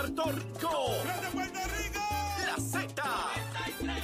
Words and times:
Puerto 0.00 0.24
Rico. 0.30 0.96
La 2.46 2.56
Z. 2.56 3.02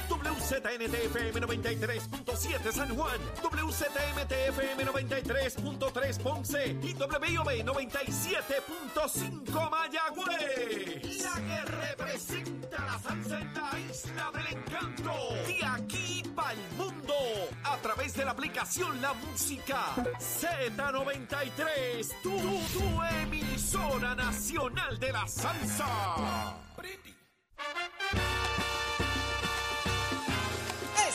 WZNTFM 0.09 1.41
93.7 1.41 2.71
San 2.71 2.95
Juan, 2.95 3.19
WZMTFM 3.41 4.85
93.3 4.85 6.21
Ponce 6.21 6.77
y 6.83 6.93
WIOB 6.93 7.65
97.5 7.65 9.69
Mayagüez. 9.71 11.23
La 11.23 11.33
que 11.35 11.65
representa 11.65 12.56
la 12.85 12.99
salsa 12.99 13.39
en 13.39 13.53
la 13.53 13.79
isla 13.79 14.31
del 14.33 14.47
encanto. 14.57 15.13
De 15.47 15.65
aquí 15.65 16.23
para 16.35 16.51
el 16.53 16.59
mundo. 16.77 17.13
A 17.63 17.77
través 17.77 18.13
de 18.15 18.25
la 18.25 18.31
aplicación 18.31 19.01
La 19.01 19.13
Música 19.13 19.95
Z93. 20.19 22.21
Tu, 22.21 22.29
tu 22.29 23.03
emisora 23.21 24.15
nacional 24.15 24.99
de 24.99 25.11
la 25.11 25.27
salsa. 25.27 26.57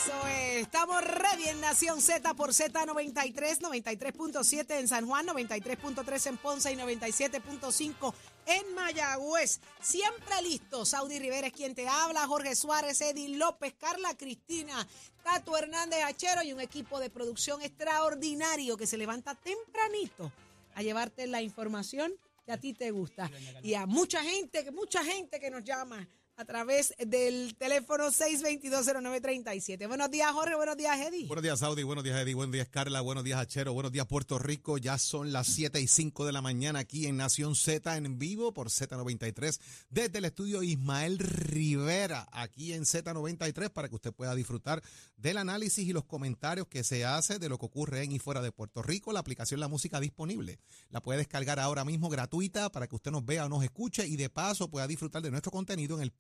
Eso 0.05 0.27
es, 0.27 0.62
estamos 0.62 1.05
ready 1.05 1.45
en 1.48 1.61
Nación 1.61 2.01
Z 2.01 2.34
por 2.34 2.51
Z93, 2.51 3.61
93.7 3.61 4.80
en 4.80 4.88
San 4.88 5.06
Juan, 5.06 5.28
93.3 5.28 6.27
en 6.27 6.37
Ponce 6.38 6.73
y 6.73 6.75
97.5 6.75 8.12
en 8.47 8.75
Mayagüez. 8.75 9.61
Siempre 9.80 10.42
listo, 10.42 10.84
Saudi 10.84 11.20
Rivera 11.20 11.47
es 11.47 11.52
quien 11.52 11.77
te 11.77 11.87
habla, 11.87 12.27
Jorge 12.27 12.56
Suárez, 12.56 13.01
Eddie 13.01 13.37
López, 13.37 13.75
Carla 13.78 14.16
Cristina, 14.16 14.88
Tato 15.23 15.56
Hernández 15.56 16.03
Achero 16.03 16.42
y 16.42 16.53
un 16.53 16.61
equipo 16.61 16.98
de 16.98 17.09
producción 17.09 17.62
extraordinario 17.62 18.77
que 18.77 18.89
se 18.89 18.97
levanta 18.97 19.37
tempranito 19.37 20.33
a 20.75 20.83
llevarte 20.83 21.28
la 21.28 21.42
información 21.42 22.12
que 22.44 22.50
a 22.50 22.56
ti 22.56 22.72
te 22.72 22.91
gusta. 22.91 23.31
Y 23.62 23.75
a 23.75 23.87
mucha 23.87 24.20
gente, 24.20 24.69
mucha 24.72 25.05
gente 25.05 25.39
que 25.39 25.50
nos 25.50 25.62
llama 25.62 26.09
a 26.36 26.44
través 26.44 26.94
del 26.98 27.55
teléfono 27.56 28.11
6220937. 28.11 29.86
Buenos 29.86 30.11
días, 30.11 30.33
Jorge. 30.33 30.55
Buenos 30.55 30.77
días, 30.77 30.98
Eddie. 30.98 31.27
Buenos 31.27 31.42
días, 31.42 31.58
Saudi. 31.58 31.83
Buenos 31.83 32.05
días, 32.05 32.19
Eddie. 32.20 32.34
Buenos 32.34 32.52
días, 32.52 32.69
Carla. 32.69 33.00
Buenos 33.00 33.25
días, 33.25 33.38
Achero. 33.38 33.72
Buenos 33.75 33.92
días, 33.92 34.06
Puerto 34.06 34.38
Rico. 34.38 34.78
Ya 34.78 34.98
son 34.98 35.33
las 35.33 35.47
7 35.48 35.80
y 35.80 35.86
5 35.86 36.25
de 36.25 36.33
la 36.33 36.41
mañana 36.41 36.80
aquí 36.80 37.06
en 37.06 37.16
Nación 37.16 37.55
Z 37.55 37.97
en 37.97 38.19
vivo 38.19 38.53
por 38.53 38.69
Z93 38.69 39.60
desde 39.91 40.19
el 40.19 40.25
estudio 40.25 40.62
Ismael 40.62 41.19
Rivera 41.19 42.27
aquí 42.33 42.72
en 42.72 42.84
Z93 42.84 43.70
para 43.70 43.88
que 43.88 43.94
usted 43.94 44.12
pueda 44.12 44.34
disfrutar 44.34 44.83
del 45.16 45.36
análisis 45.36 45.86
y 45.86 45.92
los 45.92 46.05
comentarios 46.05 46.66
que 46.66 46.83
se 46.83 47.05
hace 47.05 47.38
de 47.38 47.48
lo 47.48 47.58
que 47.58 47.66
ocurre 47.66 48.03
en 48.03 48.12
y 48.12 48.19
fuera 48.19 48.41
de 48.41 48.53
Puerto 48.53 48.83
Rico. 48.83 49.12
La 49.12 49.20
aplicación 49.20 49.60
La 49.60 49.69
Música 49.69 50.00
disponible. 50.00 50.58
La 50.91 51.03
puede 51.03 51.19
descargar 51.19 51.60
ahora 51.60 51.84
mismo 51.84 52.08
gratuita 52.08 52.70
para 52.70 52.86
que 52.88 52.97
usted 52.97 53.10
nos 53.10 53.25
vea 53.25 53.47
o 53.47 53.48
nos 53.48 53.62
escuche 53.62 54.06
y 54.06 54.16
de 54.16 54.30
paso 54.30 54.69
pueda 54.69 54.86
disfrutar 54.86 55.22
de 55.22 55.30
nuestro 55.30 55.53
contenido 55.53 55.97
en 55.97 56.03
el 56.03 56.12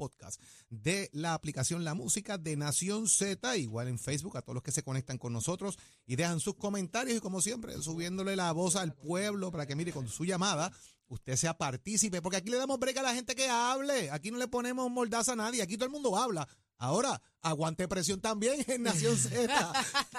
de 0.70 1.10
la 1.12 1.34
aplicación 1.34 1.84
La 1.84 1.94
Música 1.94 2.38
de 2.38 2.56
Nación 2.56 3.08
Z, 3.08 3.56
igual 3.56 3.88
en 3.88 3.98
Facebook, 3.98 4.36
a 4.36 4.42
todos 4.42 4.54
los 4.54 4.62
que 4.62 4.72
se 4.72 4.82
conectan 4.82 5.18
con 5.18 5.32
nosotros 5.32 5.78
y 6.06 6.16
dejan 6.16 6.40
sus 6.40 6.56
comentarios 6.56 7.18
y 7.18 7.20
como 7.20 7.40
siempre, 7.40 7.80
subiéndole 7.80 8.36
la 8.36 8.52
voz 8.52 8.76
al 8.76 8.94
pueblo 8.94 9.50
para 9.50 9.66
que 9.66 9.76
mire 9.76 9.92
con 9.92 10.08
su 10.08 10.24
llamada 10.24 10.72
usted 11.12 11.36
sea 11.36 11.56
partícipe, 11.56 12.22
porque 12.22 12.38
aquí 12.38 12.50
le 12.50 12.56
damos 12.56 12.78
break 12.78 12.96
a 12.96 13.02
la 13.02 13.14
gente 13.14 13.34
que 13.34 13.46
hable, 13.46 14.10
aquí 14.10 14.30
no 14.30 14.38
le 14.38 14.48
ponemos 14.48 14.90
mordaza 14.90 15.32
a 15.32 15.36
nadie, 15.36 15.62
aquí 15.62 15.76
todo 15.76 15.84
el 15.84 15.92
mundo 15.92 16.16
habla. 16.16 16.48
Ahora, 16.78 17.20
aguante 17.42 17.86
presión 17.86 18.20
también 18.20 18.64
en 18.66 18.82
Nación 18.82 19.16
Z. 19.16 19.72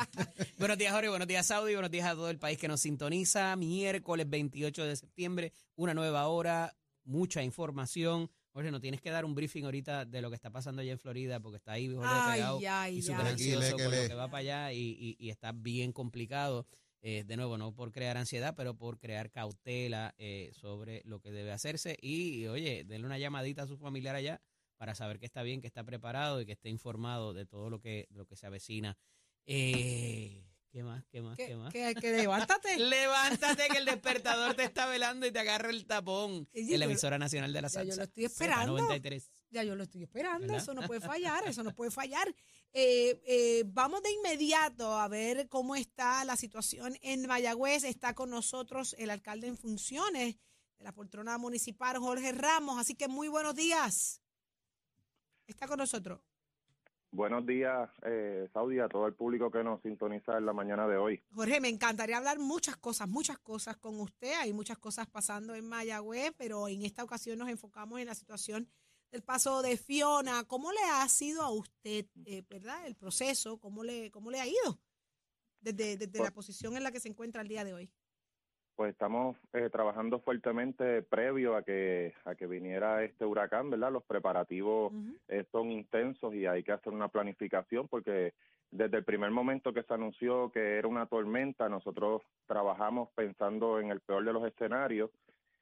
buenos 0.57 0.77
días, 0.77 0.93
Jorge. 0.93 1.09
Buenos 1.09 1.27
días, 1.27 1.45
Saudi. 1.45 1.73
Buenos 1.73 1.91
días 1.91 2.07
a 2.07 2.13
todo 2.13 2.29
el 2.29 2.39
país 2.39 2.57
que 2.57 2.69
nos 2.69 2.79
sintoniza. 2.79 3.53
Miércoles 3.57 4.29
28 4.29 4.85
de 4.85 4.95
septiembre, 4.95 5.51
una 5.75 5.93
nueva 5.93 6.27
hora, 6.27 6.73
mucha 7.03 7.43
información. 7.43 8.29
Jorge, 8.53 8.69
no 8.71 8.79
tienes 8.79 9.01
que 9.01 9.09
dar 9.09 9.25
un 9.25 9.33
briefing 9.33 9.63
ahorita 9.65 10.05
de 10.05 10.21
lo 10.21 10.29
que 10.29 10.35
está 10.35 10.51
pasando 10.51 10.81
allá 10.81 10.91
en 10.91 10.99
Florida, 10.99 11.39
porque 11.39 11.57
está 11.57 11.71
ahí 11.73 11.87
Jorge 11.93 12.13
Ay, 12.13 12.33
pegado 12.33 12.59
ay, 12.69 12.97
y 12.97 13.01
súper 13.01 13.25
ansioso 13.25 13.71
por 13.71 13.77
que 13.77 13.83
lo 13.85 13.89
le- 14.03 14.07
que 14.07 14.13
va 14.13 14.27
para 14.27 14.37
allá 14.39 14.73
y, 14.73 14.77
y- 14.79 15.15
y 15.19 15.29
está 15.31 15.51
bien 15.51 15.91
complicado. 15.91 16.67
Eh, 17.05 17.23
de 17.25 17.35
nuevo, 17.35 17.57
no 17.57 17.73
por 17.75 17.91
crear 17.91 18.15
ansiedad, 18.15 18.53
pero 18.55 18.75
por 18.77 18.97
crear 18.97 19.29
cautela 19.29 20.13
eh, 20.17 20.51
sobre 20.53 21.01
lo 21.03 21.19
que 21.19 21.31
debe 21.31 21.51
hacerse. 21.51 21.97
Y, 22.01 22.45
oye, 22.47 22.85
denle 22.85 23.05
una 23.07 23.17
llamadita 23.17 23.63
a 23.63 23.67
su 23.67 23.77
familiar 23.77 24.15
allá 24.15 24.39
para 24.77 24.95
saber 24.95 25.19
que 25.19 25.25
está 25.25 25.43
bien, 25.43 25.59
que 25.59 25.67
está 25.67 25.83
preparado 25.83 26.39
y 26.39 26.45
que 26.45 26.53
esté 26.53 26.69
informado 26.69 27.33
de 27.33 27.45
todo 27.45 27.69
lo 27.69 27.81
que, 27.81 28.07
lo 28.11 28.25
que 28.25 28.37
se 28.37 28.45
avecina. 28.45 28.97
Eh, 29.45 30.45
¿Qué 30.73 30.81
más? 30.81 31.05
¿Qué 31.11 31.21
más? 31.21 31.37
¿Qué, 31.37 31.55
más? 31.55 31.71
que, 31.71 31.93
que 31.93 32.11
levántate. 32.13 32.77
Levántate 32.79 33.67
que 33.67 33.77
el 33.77 33.85
despertador 33.85 34.55
te 34.55 34.63
está 34.63 34.87
velando 34.87 35.27
y 35.27 35.31
te 35.31 35.37
agarra 35.37 35.69
el 35.69 35.85
tapón. 35.85 36.49
Sí, 36.51 36.73
en 36.73 36.79
la 36.79 36.85
emisora 36.85 37.19
nacional 37.19 37.53
de 37.53 37.61
la 37.61 37.67
Ya 37.67 37.73
salsa. 37.73 37.91
yo 37.91 37.97
lo 37.97 38.03
estoy 38.05 38.25
esperando. 38.25 38.77
Z93. 38.79 39.29
Ya 39.51 39.63
yo 39.63 39.75
lo 39.75 39.83
estoy 39.83 40.01
esperando, 40.01 40.47
¿Verdad? 40.47 40.63
eso 40.63 40.73
no 40.73 40.81
puede 40.87 40.99
fallar, 40.99 41.47
eso 41.47 41.61
no 41.61 41.75
puede 41.75 41.91
fallar. 41.91 42.27
Eh, 42.71 43.21
eh, 43.23 43.63
vamos 43.67 44.01
de 44.01 44.13
inmediato 44.13 44.97
a 44.97 45.07
ver 45.07 45.47
cómo 45.47 45.75
está 45.75 46.25
la 46.25 46.35
situación 46.35 46.97
en 47.03 47.27
Mayagüez. 47.27 47.83
Está 47.83 48.15
con 48.15 48.31
nosotros 48.31 48.95
el 48.97 49.11
alcalde 49.11 49.45
en 49.45 49.57
funciones 49.57 50.37
de 50.79 50.83
la 50.83 50.91
poltrona 50.91 51.37
municipal, 51.37 51.99
Jorge 51.99 52.31
Ramos. 52.31 52.79
Así 52.79 52.95
que 52.95 53.07
muy 53.07 53.27
buenos 53.27 53.53
días. 53.53 54.23
Está 55.45 55.67
con 55.67 55.77
nosotros. 55.77 56.19
Buenos 57.13 57.45
días, 57.45 57.91
eh, 58.07 58.49
Saudi, 58.53 58.79
a 58.79 58.89
todo 58.89 59.05
el 59.05 59.13
público 59.13 59.51
que 59.51 59.63
nos 59.63 59.79
sintoniza 59.83 60.35
en 60.35 60.47
la 60.47 60.51
mañana 60.51 60.87
de 60.87 60.97
hoy. 60.97 61.21
Jorge, 61.35 61.61
me 61.61 61.69
encantaría 61.69 62.17
hablar 62.17 62.39
muchas 62.39 62.75
cosas, 62.77 63.07
muchas 63.07 63.37
cosas 63.37 63.77
con 63.77 63.99
usted. 63.99 64.33
Hay 64.39 64.51
muchas 64.51 64.79
cosas 64.79 65.05
pasando 65.05 65.53
en 65.53 65.69
Mayagüez, 65.69 66.33
pero 66.35 66.67
en 66.67 66.81
esta 66.81 67.03
ocasión 67.03 67.37
nos 67.37 67.49
enfocamos 67.49 67.99
en 67.99 68.07
la 68.07 68.15
situación 68.15 68.67
del 69.11 69.21
paso 69.21 69.61
de 69.61 69.77
Fiona. 69.77 70.43
¿Cómo 70.45 70.71
le 70.71 70.81
ha 70.91 71.07
sido 71.07 71.43
a 71.43 71.51
usted, 71.51 72.07
eh, 72.25 72.41
verdad, 72.49 72.83
el 72.87 72.95
proceso? 72.95 73.59
¿Cómo 73.59 73.83
le, 73.83 74.09
cómo 74.09 74.31
le 74.31 74.41
ha 74.41 74.47
ido 74.47 74.79
desde, 75.61 75.97
desde 75.97 76.19
la 76.19 76.31
posición 76.31 76.75
en 76.77 76.83
la 76.83 76.91
que 76.91 76.99
se 76.99 77.09
encuentra 77.09 77.43
el 77.43 77.47
día 77.47 77.63
de 77.63 77.75
hoy? 77.75 77.91
Pues 78.75 78.91
estamos 78.91 79.37
eh, 79.53 79.69
trabajando 79.71 80.19
fuertemente 80.19 81.03
previo 81.03 81.55
a 81.55 81.61
que 81.61 82.13
a 82.25 82.33
que 82.33 82.47
viniera 82.47 83.03
este 83.03 83.23
huracán, 83.23 83.69
¿verdad? 83.69 83.91
Los 83.91 84.03
preparativos 84.03 84.91
eh, 85.27 85.45
son 85.51 85.71
intensos 85.71 86.33
y 86.33 86.47
hay 86.47 86.63
que 86.63 86.71
hacer 86.71 86.91
una 86.91 87.07
planificación 87.07 87.87
porque 87.87 88.33
desde 88.71 88.97
el 88.97 89.03
primer 89.03 89.29
momento 89.29 89.73
que 89.73 89.83
se 89.83 89.93
anunció 89.93 90.49
que 90.51 90.77
era 90.77 90.87
una 90.87 91.05
tormenta, 91.05 91.69
nosotros 91.69 92.23
trabajamos 92.47 93.09
pensando 93.13 93.79
en 93.79 93.91
el 93.91 93.99
peor 93.99 94.25
de 94.25 94.33
los 94.33 94.45
escenarios 94.47 95.11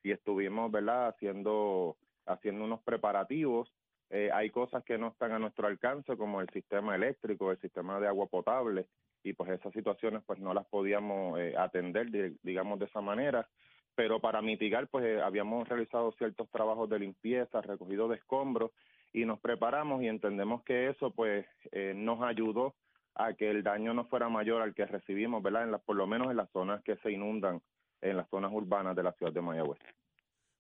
y 0.04 0.12
estuvimos, 0.12 0.72
¿verdad? 0.72 1.10
Haciendo 1.10 1.98
haciendo 2.26 2.64
unos 2.64 2.82
preparativos. 2.82 3.72
Eh, 4.10 4.30
hay 4.34 4.50
cosas 4.50 4.84
que 4.84 4.98
no 4.98 5.10
están 5.10 5.32
a 5.34 5.40
nuestro 5.40 5.68
alcance 5.68 6.16
como 6.16 6.40
el 6.40 6.50
sistema 6.50 6.96
eléctrico, 6.96 7.52
el 7.52 7.60
sistema 7.60 8.00
de 8.00 8.08
agua 8.08 8.28
potable 8.28 8.88
y 9.24 9.34
pues 9.34 9.50
esas 9.52 9.74
situaciones 9.74 10.24
pues 10.26 10.40
no 10.40 10.54
las 10.54 10.66
podíamos 10.68 11.40
eh, 11.40 11.54
atender 11.58 12.10
di- 12.12 12.38
digamos 12.44 12.80
de 12.80 12.86
esa 12.86 13.02
manera. 13.02 13.48
Pero 13.96 14.20
para 14.22 14.42
mitigar 14.42 14.88
pues 14.88 15.06
eh, 15.06 15.22
habíamos 15.22 15.68
realizado 15.68 16.14
ciertos 16.18 16.50
trabajos 16.50 16.90
de 16.90 17.00
limpieza 17.00 17.62
recogido 17.62 18.08
de 18.08 18.16
escombros 18.18 18.72
y 19.14 19.26
nos 19.26 19.40
preparamos 19.40 20.02
y 20.02 20.08
entendemos 20.08 20.64
que 20.64 20.90
eso 20.90 21.12
pues 21.12 21.46
eh, 21.72 21.94
nos 21.96 22.22
ayudó 22.24 22.74
a 23.16 23.34
que 23.34 23.50
el 23.52 23.62
daño 23.62 23.94
no 23.94 24.06
fuera 24.06 24.30
mayor 24.30 24.62
al 24.62 24.74
que 24.74 24.86
recibimos 24.86 25.44
verdad 25.44 25.64
en 25.64 25.72
las 25.72 25.82
por 25.82 25.98
lo 25.98 26.08
menos 26.08 26.32
en 26.32 26.38
las 26.38 26.50
zonas 26.52 26.82
que 26.84 26.96
se 27.04 27.12
inundan 27.12 27.62
en 28.00 28.16
las 28.16 28.30
zonas 28.30 28.52
urbanas 28.54 28.96
de 28.96 29.04
la 29.04 29.12
ciudad 29.12 29.34
de 29.34 29.42
Mayagüez. 29.42 29.80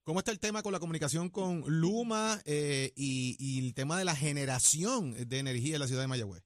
¿Cómo 0.04 0.20
está 0.20 0.32
el 0.32 0.40
tema 0.40 0.62
con 0.62 0.74
la 0.74 0.80
comunicación 0.80 1.30
con 1.30 1.62
Luma 1.68 2.40
eh, 2.46 2.92
y, 2.96 3.38
y 3.40 3.66
el 3.66 3.74
tema 3.74 3.98
de 3.98 4.04
la 4.04 4.16
generación 4.16 5.14
de 5.14 5.40
energía 5.40 5.76
en 5.76 5.80
la 5.80 5.88
ciudad 5.88 6.02
de 6.02 6.08
Mayagüez? 6.08 6.44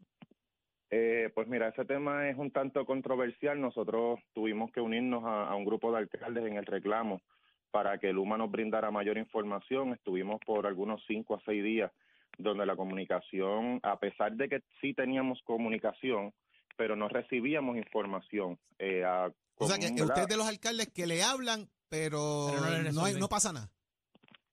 Eh, 0.98 1.30
pues 1.36 1.46
mira, 1.50 1.68
ese 1.68 1.84
tema 1.84 2.30
es 2.30 2.38
un 2.38 2.52
tanto 2.52 2.86
controversial. 2.86 3.60
Nosotros 3.60 4.18
tuvimos 4.34 4.72
que 4.72 4.80
unirnos 4.80 5.26
a, 5.26 5.50
a 5.50 5.56
un 5.56 5.66
grupo 5.66 5.92
de 5.92 5.98
alcaldes 5.98 6.46
en 6.46 6.56
el 6.56 6.66
reclamo 6.66 7.22
para 7.70 7.98
que 7.98 8.14
Luma 8.14 8.38
nos 8.38 8.50
brindara 8.50 8.92
mayor 8.92 9.18
información. 9.18 9.92
Estuvimos 9.92 10.40
por 10.46 10.66
algunos 10.66 11.04
cinco 11.06 11.36
a 11.36 11.42
seis 11.46 11.62
días 11.62 11.92
donde 12.38 12.66
la 12.66 12.78
comunicación, 12.78 13.82
a 13.84 14.00
pesar 14.00 14.34
de 14.38 14.48
que 14.48 14.62
sí 14.80 14.94
teníamos 14.94 15.42
comunicación, 15.44 16.34
pero 16.78 16.96
no 16.96 17.10
recibíamos 17.10 17.76
información. 17.76 18.58
Eh, 18.80 19.04
a- 19.04 19.30
O 19.58 19.68
sea 19.68 19.78
que 19.78 20.02
usted 20.02 20.22
es 20.22 20.28
de 20.30 20.38
los 20.38 20.48
alcaldes 20.48 20.90
que 20.94 21.08
le 21.08 21.24
hablan, 21.24 21.68
pero, 21.90 22.48
Pero 22.52 22.62
no 22.84 22.92
no, 22.94 23.04
hay- 23.06 23.16
no 23.20 23.28
pasa 23.28 23.52
nada. 23.52 23.70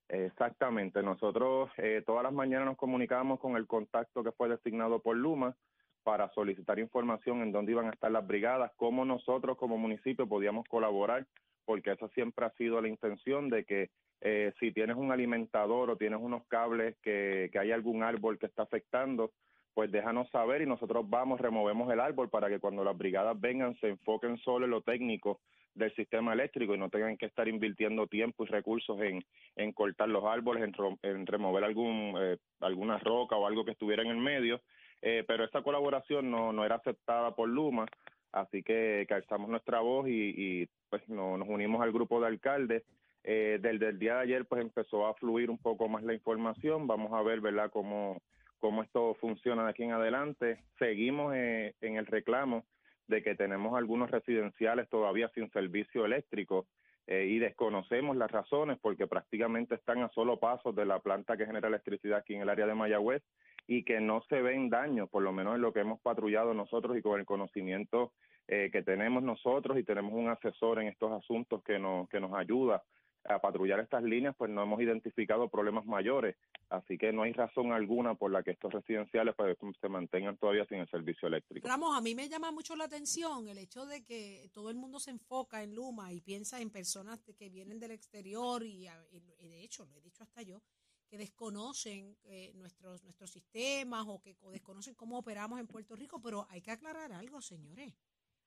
Exactamente. 0.08 1.02
Nosotros 1.02 1.70
eh, 1.76 2.02
todas 2.04 2.24
las 2.24 2.32
mañanas 2.32 2.66
nos 2.66 2.76
comunicábamos 2.76 3.38
con 3.38 3.56
el 3.56 3.66
contacto 3.68 4.24
que 4.24 4.32
fue 4.32 4.48
designado 4.48 5.00
por 5.00 5.16
Luma 5.16 5.56
para 6.02 6.28
solicitar 6.30 6.78
información 6.78 7.42
en 7.42 7.52
dónde 7.52 7.72
iban 7.72 7.86
a 7.86 7.90
estar 7.90 8.10
las 8.10 8.26
brigadas, 8.26 8.72
cómo 8.76 9.04
nosotros 9.04 9.56
como 9.56 9.78
municipio 9.78 10.26
podíamos 10.26 10.66
colaborar, 10.68 11.26
porque 11.64 11.92
esa 11.92 12.08
siempre 12.08 12.46
ha 12.46 12.50
sido 12.50 12.80
la 12.80 12.88
intención 12.88 13.48
de 13.48 13.64
que 13.64 13.90
eh, 14.20 14.52
si 14.60 14.72
tienes 14.72 14.96
un 14.96 15.12
alimentador 15.12 15.90
o 15.90 15.96
tienes 15.96 16.20
unos 16.20 16.46
cables 16.48 16.96
que, 17.02 17.50
que 17.52 17.58
hay 17.58 17.72
algún 17.72 18.02
árbol 18.02 18.38
que 18.38 18.46
está 18.46 18.62
afectando, 18.62 19.32
pues 19.74 19.90
déjanos 19.90 20.28
saber 20.30 20.62
y 20.62 20.66
nosotros 20.66 21.08
vamos, 21.08 21.40
removemos 21.40 21.90
el 21.92 22.00
árbol 22.00 22.28
para 22.28 22.48
que 22.48 22.58
cuando 22.58 22.84
las 22.84 22.96
brigadas 22.96 23.40
vengan 23.40 23.74
se 23.80 23.88
enfoquen 23.88 24.36
solo 24.38 24.66
en 24.66 24.70
lo 24.70 24.82
técnico 24.82 25.40
del 25.74 25.94
sistema 25.94 26.34
eléctrico 26.34 26.74
y 26.74 26.78
no 26.78 26.90
tengan 26.90 27.16
que 27.16 27.26
estar 27.26 27.48
invirtiendo 27.48 28.06
tiempo 28.06 28.44
y 28.44 28.48
recursos 28.48 29.00
en, 29.00 29.24
en 29.56 29.72
cortar 29.72 30.08
los 30.08 30.24
árboles, 30.24 30.70
en, 31.02 31.26
remover 31.26 31.64
algún, 31.64 32.14
eh, 32.20 32.36
alguna 32.60 32.98
roca 32.98 33.36
o 33.36 33.46
algo 33.46 33.64
que 33.64 33.70
estuviera 33.72 34.02
en 34.02 34.10
el 34.10 34.18
medio. 34.18 34.60
Eh, 35.02 35.24
pero 35.26 35.44
esta 35.44 35.62
colaboración 35.62 36.30
no, 36.30 36.52
no 36.52 36.64
era 36.64 36.76
aceptada 36.76 37.34
por 37.34 37.48
Luma, 37.48 37.86
así 38.30 38.62
que, 38.62 39.04
calzamos 39.08 39.50
nuestra 39.50 39.80
voz 39.80 40.06
y, 40.08 40.68
pues 40.88 41.06
nos 41.08 41.48
unimos 41.48 41.82
al 41.82 41.92
grupo 41.92 42.20
de 42.20 42.28
alcaldes. 42.28 42.84
Eh, 43.24 43.58
desde 43.60 43.88
el 43.88 43.98
día 43.98 44.16
de 44.16 44.22
ayer 44.22 44.46
pues 44.46 44.60
empezó 44.62 45.06
a 45.06 45.14
fluir 45.14 45.48
un 45.48 45.58
poco 45.58 45.88
más 45.88 46.02
la 46.02 46.12
información, 46.12 46.88
vamos 46.88 47.12
a 47.12 47.22
ver, 47.22 47.40
¿verdad?, 47.40 47.70
cómo, 47.70 48.20
cómo 48.58 48.82
esto 48.82 49.14
funciona 49.20 49.64
de 49.64 49.70
aquí 49.70 49.82
en 49.84 49.92
adelante. 49.92 50.58
Seguimos 50.78 51.34
eh, 51.34 51.74
en 51.80 51.96
el 51.96 52.06
reclamo 52.06 52.64
de 53.06 53.22
que 53.22 53.34
tenemos 53.34 53.76
algunos 53.76 54.10
residenciales 54.10 54.88
todavía 54.88 55.28
sin 55.34 55.50
servicio 55.50 56.04
eléctrico 56.04 56.66
eh, 57.06 57.26
y 57.28 57.38
desconocemos 57.38 58.16
las 58.16 58.30
razones 58.30 58.78
porque 58.80 59.06
prácticamente 59.06 59.74
están 59.74 60.02
a 60.02 60.08
solo 60.10 60.38
pasos 60.38 60.74
de 60.74 60.86
la 60.86 61.00
planta 61.00 61.36
que 61.36 61.46
genera 61.46 61.68
electricidad 61.68 62.18
aquí 62.18 62.34
en 62.34 62.42
el 62.42 62.48
área 62.48 62.66
de 62.66 62.74
Mayagüez 62.74 63.22
y 63.66 63.84
que 63.84 64.00
no 64.00 64.22
se 64.28 64.40
ven 64.40 64.70
daños, 64.70 65.08
por 65.10 65.22
lo 65.22 65.32
menos 65.32 65.56
en 65.56 65.62
lo 65.62 65.72
que 65.72 65.80
hemos 65.80 66.00
patrullado 66.00 66.54
nosotros 66.54 66.96
y 66.96 67.02
con 67.02 67.18
el 67.18 67.26
conocimiento 67.26 68.12
eh, 68.48 68.70
que 68.72 68.82
tenemos 68.82 69.22
nosotros 69.22 69.78
y 69.78 69.84
tenemos 69.84 70.12
un 70.12 70.28
asesor 70.28 70.80
en 70.80 70.88
estos 70.88 71.12
asuntos 71.12 71.62
que 71.64 71.78
nos, 71.78 72.08
que 72.08 72.20
nos 72.20 72.34
ayuda 72.34 72.82
a 73.24 73.38
patrullar 73.40 73.80
estas 73.80 74.02
líneas, 74.02 74.34
pues 74.36 74.50
no 74.50 74.62
hemos 74.62 74.80
identificado 74.80 75.48
problemas 75.48 75.86
mayores, 75.86 76.36
así 76.70 76.98
que 76.98 77.12
no 77.12 77.22
hay 77.22 77.32
razón 77.32 77.72
alguna 77.72 78.14
por 78.14 78.30
la 78.30 78.42
que 78.42 78.52
estos 78.52 78.72
residenciales 78.72 79.34
pues, 79.36 79.56
se 79.80 79.88
mantengan 79.88 80.36
todavía 80.36 80.66
sin 80.66 80.78
el 80.78 80.88
servicio 80.90 81.28
eléctrico. 81.28 81.68
Ramos, 81.68 81.96
a 81.96 82.00
mí 82.00 82.14
me 82.14 82.28
llama 82.28 82.50
mucho 82.50 82.74
la 82.74 82.84
atención 82.84 83.48
el 83.48 83.58
hecho 83.58 83.86
de 83.86 84.02
que 84.04 84.50
todo 84.52 84.70
el 84.70 84.76
mundo 84.76 84.98
se 84.98 85.10
enfoca 85.10 85.62
en 85.62 85.74
Luma 85.74 86.12
y 86.12 86.20
piensa 86.20 86.60
en 86.60 86.70
personas 86.70 87.20
que 87.38 87.48
vienen 87.48 87.78
del 87.78 87.92
exterior 87.92 88.64
y, 88.64 88.86
de 88.86 89.62
hecho, 89.62 89.86
lo 89.86 89.96
he 89.96 90.00
dicho 90.00 90.22
hasta 90.22 90.42
yo, 90.42 90.62
que 91.08 91.18
desconocen 91.18 92.16
eh, 92.24 92.52
nuestros, 92.54 93.02
nuestros 93.04 93.30
sistemas 93.30 94.04
o 94.08 94.20
que 94.20 94.34
desconocen 94.50 94.94
cómo 94.94 95.18
operamos 95.18 95.60
en 95.60 95.66
Puerto 95.66 95.94
Rico, 95.94 96.20
pero 96.20 96.46
hay 96.48 96.62
que 96.62 96.70
aclarar 96.70 97.12
algo, 97.12 97.42
señores. 97.42 97.92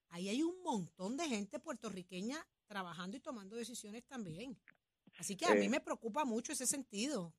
Ahí 0.10 0.30
hay 0.30 0.44
un 0.44 0.62
montón 0.64 1.18
de 1.18 1.26
gente 1.28 1.60
puertorriqueña 1.60 2.38
trabajando 2.68 3.18
y 3.18 3.20
tomando 3.20 3.56
decisiones 3.56 4.04
también. 4.06 4.58
Así 5.18 5.36
que 5.36 5.46
a 5.46 5.56
mí 5.56 5.66
eh. 5.66 5.70
me 5.70 5.82
preocupa 5.82 6.26
mucho 6.26 6.52
ese 6.52 6.66
sentido. 6.66 7.34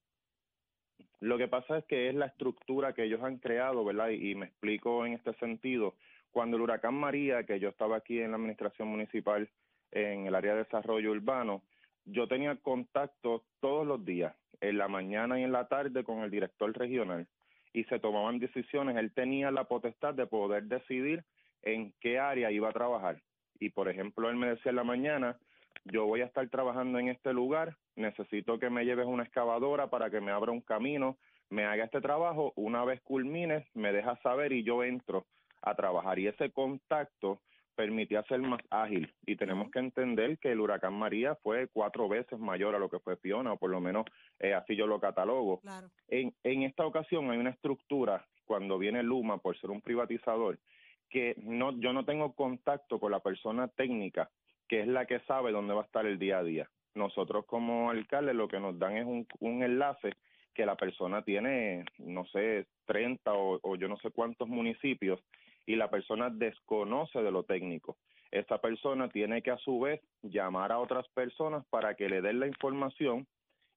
Lo 1.21 1.39
que 1.39 1.49
pasa 1.49 1.79
es 1.79 1.85
que 1.87 2.09
es 2.09 2.15
la 2.15 2.27
estructura 2.27 2.95
que 2.95 3.05
ellos 3.05 3.23
han 3.23 3.39
creado, 3.39 3.85
¿verdad? 3.85 4.11
Y, 4.11 4.35
me 4.35 4.47
explico 4.47 5.05
en 5.07 5.15
este 5.15 5.35
sentido. 5.35 5.95
Cuando 6.31 6.57
el 6.57 6.63
huracán 6.63 6.95
María, 6.95 7.45
que 7.45 7.59
yo 7.59 7.71
estaba 7.71 7.97
aquí 7.97 8.21
en 8.21 8.31
la 8.31 8.37
administración 8.37 8.89
municipal 8.89 9.49
en 9.93 10.27
el 10.27 10.35
área 10.35 10.53
de 10.53 10.65
desarrollo 10.65 11.11
urbano, 11.13 11.63
yo 12.05 12.29
tenía 12.29 12.57
contacto 12.57 13.45
todos 13.61 13.87
los 13.87 14.05
días, 14.05 14.35
en 14.61 14.79
la 14.79 14.89
mañana 14.89 15.41
y 15.41 15.43
en 15.43 15.53
la 15.53 15.69
tarde, 15.69 16.05
con 16.05 16.21
el 16.21 16.31
director 16.31 16.77
regional 16.77 17.27
y 17.77 17.85
se 17.85 17.99
tomaban 17.99 18.39
decisiones. 18.39 18.97
Él 18.97 19.13
tenía 19.13 19.51
la 19.51 19.65
potestad 19.65 20.15
de 20.15 20.27
poder 20.27 20.65
decidir 20.65 21.23
en 21.67 21.93
qué 22.01 22.19
área 22.19 22.51
iba 22.51 22.71
a 22.71 22.73
trabajar 22.73 23.21
y 23.61 23.71
por 23.71 23.89
ejemplo 23.89 24.31
él 24.31 24.37
me 24.37 24.49
decía 24.49 24.71
en 24.71 24.77
la 24.77 24.85
mañana, 24.85 25.37
yo 25.85 26.07
voy 26.07 26.21
a 26.21 26.27
estar 26.27 26.49
trabajando 26.49 26.99
en 26.99 27.09
este 27.09 27.33
lugar, 27.33 27.77
necesito 27.95 28.59
que 28.59 28.71
me 28.71 28.85
lleves 28.85 29.07
una 29.07 29.25
excavadora 29.25 29.89
para 29.89 30.11
que 30.11 30.21
me 30.21 30.33
abra 30.33 30.53
un 30.53 30.61
camino, 30.61 31.17
me 31.49 31.65
haga 31.65 31.85
este 31.85 32.01
trabajo, 32.01 32.53
una 32.57 32.85
vez 32.85 33.01
culmines, 33.03 33.65
me 33.75 33.93
dejas 33.93 34.21
saber 34.21 34.53
y 34.53 34.65
yo 34.65 34.83
entro 34.83 35.27
a 35.63 35.75
trabajar. 35.75 36.19
Y 36.19 36.27
ese 36.27 36.51
contacto 36.51 37.41
permitía 37.77 38.25
ser 38.25 38.41
más 38.41 38.61
ágil. 38.71 39.13
Y 39.27 39.37
tenemos 39.37 39.71
que 39.71 39.79
entender 39.79 40.39
que 40.39 40.51
el 40.51 40.61
huracán 40.61 40.95
María 40.95 41.37
fue 41.37 41.69
cuatro 41.69 42.09
veces 42.09 42.39
mayor 42.41 42.75
a 42.75 42.79
lo 42.79 42.89
que 42.89 42.99
fue 42.99 43.17
Fiona, 43.19 43.53
o 43.53 43.59
por 43.59 43.71
lo 43.71 43.81
menos 43.81 44.07
eh, 44.41 44.55
así 44.55 44.75
yo 44.75 44.89
lo 44.89 44.99
catalogo. 44.99 45.61
En, 46.09 46.35
en 46.43 46.63
esta 46.63 46.85
ocasión 46.85 47.31
hay 47.31 47.39
una 47.39 47.51
estructura, 47.51 48.27
cuando 48.45 48.79
viene 48.79 49.03
Luma 49.03 49.39
por 49.39 49.57
ser 49.61 49.71
un 49.71 49.83
privatizador, 49.83 50.59
que 51.09 51.35
no, 51.43 51.79
yo 51.79 51.93
no 51.93 52.05
tengo 52.05 52.35
contacto 52.35 52.99
con 52.99 53.13
la 53.13 53.21
persona 53.21 53.69
técnica, 53.69 54.31
que 54.69 54.81
es 54.81 54.87
la 54.87 55.07
que 55.07 55.21
sabe 55.21 55.53
dónde 55.53 55.75
va 55.75 55.83
a 55.83 55.85
estar 55.85 56.07
el 56.07 56.19
día 56.19 56.39
a 56.39 56.45
día. 56.45 56.69
Nosotros 56.95 57.45
como 57.47 57.91
alcalde 57.91 58.35
lo 58.35 58.49
que 58.49 58.61
nos 58.61 58.79
dan 58.79 58.97
es 58.97 59.05
un, 59.05 59.27
un 59.41 59.63
enlace 59.63 60.15
que 60.55 60.67
la 60.67 60.77
persona 60.77 61.23
tiene, 61.23 61.85
no 61.99 62.25
sé, 62.27 62.67
30 62.87 63.33
o, 63.35 63.61
o, 63.63 63.77
yo 63.77 63.89
no 63.89 63.99
sé 63.99 64.11
cuántos 64.11 64.49
municipios 64.49 65.21
y 65.67 65.77
la 65.77 65.91
persona 65.91 66.31
desconoce 66.31 67.21
de 67.21 67.31
lo 67.31 67.43
técnico. 67.43 67.99
Esa 68.31 68.59
persona 68.59 69.09
tiene 69.09 69.43
que 69.43 69.51
a 69.51 69.59
su 69.59 69.81
vez 69.81 70.01
llamar 70.23 70.73
a 70.73 70.79
otras 70.79 71.07
personas 71.09 71.65
para 71.67 71.95
que 71.95 72.09
le 72.09 72.23
den 72.23 72.41
la 72.41 72.47
información 72.47 73.27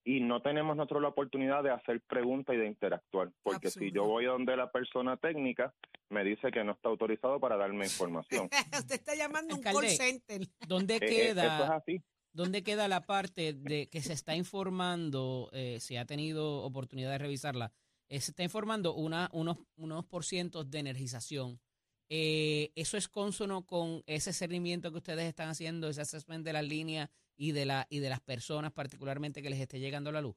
y 0.04 0.22
no 0.22 0.42
tenemos 0.42 0.76
nosotros 0.76 1.02
la 1.02 1.10
oportunidad 1.10 1.64
de 1.64 1.72
hacer 1.72 2.02
preguntas 2.02 2.56
y 2.56 2.60
de 2.60 2.68
interactuar, 2.68 3.32
porque 3.44 3.70
si 3.70 3.92
yo 3.92 4.06
voy 4.06 4.26
a 4.26 4.30
donde 4.30 4.56
la 4.56 4.72
persona 4.72 5.18
técnica, 5.18 5.74
me 6.10 6.24
dice 6.24 6.52
que 6.52 6.64
no 6.64 6.72
está 6.72 6.90
autorizado 6.90 7.40
para 7.40 7.58
darme 7.58 7.86
información. 7.86 8.50
Usted 8.80 8.96
está 8.96 9.16
llamando 9.16 9.56
un 9.56 9.62
call 9.62 9.88
center. 9.88 10.42
¿Dónde 10.68 10.96
eh, 10.96 11.00
eh, 11.02 11.08
queda? 11.08 11.84
¿Dónde 12.32 12.64
queda 12.64 12.88
la 12.88 13.06
parte 13.06 13.54
de 13.54 13.90
que 13.90 14.02
se 14.02 14.14
está 14.14 14.36
informando, 14.36 15.50
eh, 15.52 15.80
si 15.80 15.98
ha 15.98 16.06
tenido 16.06 16.64
oportunidad 16.64 17.12
de 17.12 17.18
revisarla, 17.18 17.72
se 18.08 18.18
está 18.18 18.44
informando 18.44 18.96
una, 18.96 19.30
unos, 19.34 19.58
unos 19.76 20.06
por 20.06 20.24
cientos 20.24 20.70
de 20.70 20.80
energización? 20.80 21.60
¿Eso 22.08 22.98
es 22.98 23.08
consono 23.08 23.68
con 23.68 24.04
ese 24.08 24.34
seguimiento 24.34 24.92
que 24.92 24.98
ustedes 24.98 25.26
están 25.26 25.50
haciendo, 25.50 25.90
ese 25.90 26.02
assessment 26.02 26.44
de 26.44 26.54
las 26.54 26.64
líneas 26.64 27.10
y 27.40 27.54
de, 27.54 27.66
la, 27.66 27.88
y 27.90 28.00
de 28.00 28.10
las 28.10 28.20
personas 28.20 28.74
particularmente 28.74 29.42
que 29.42 29.50
les 29.50 29.60
esté 29.60 29.80
llegando 29.80 30.12
la 30.12 30.22
luz? 30.22 30.36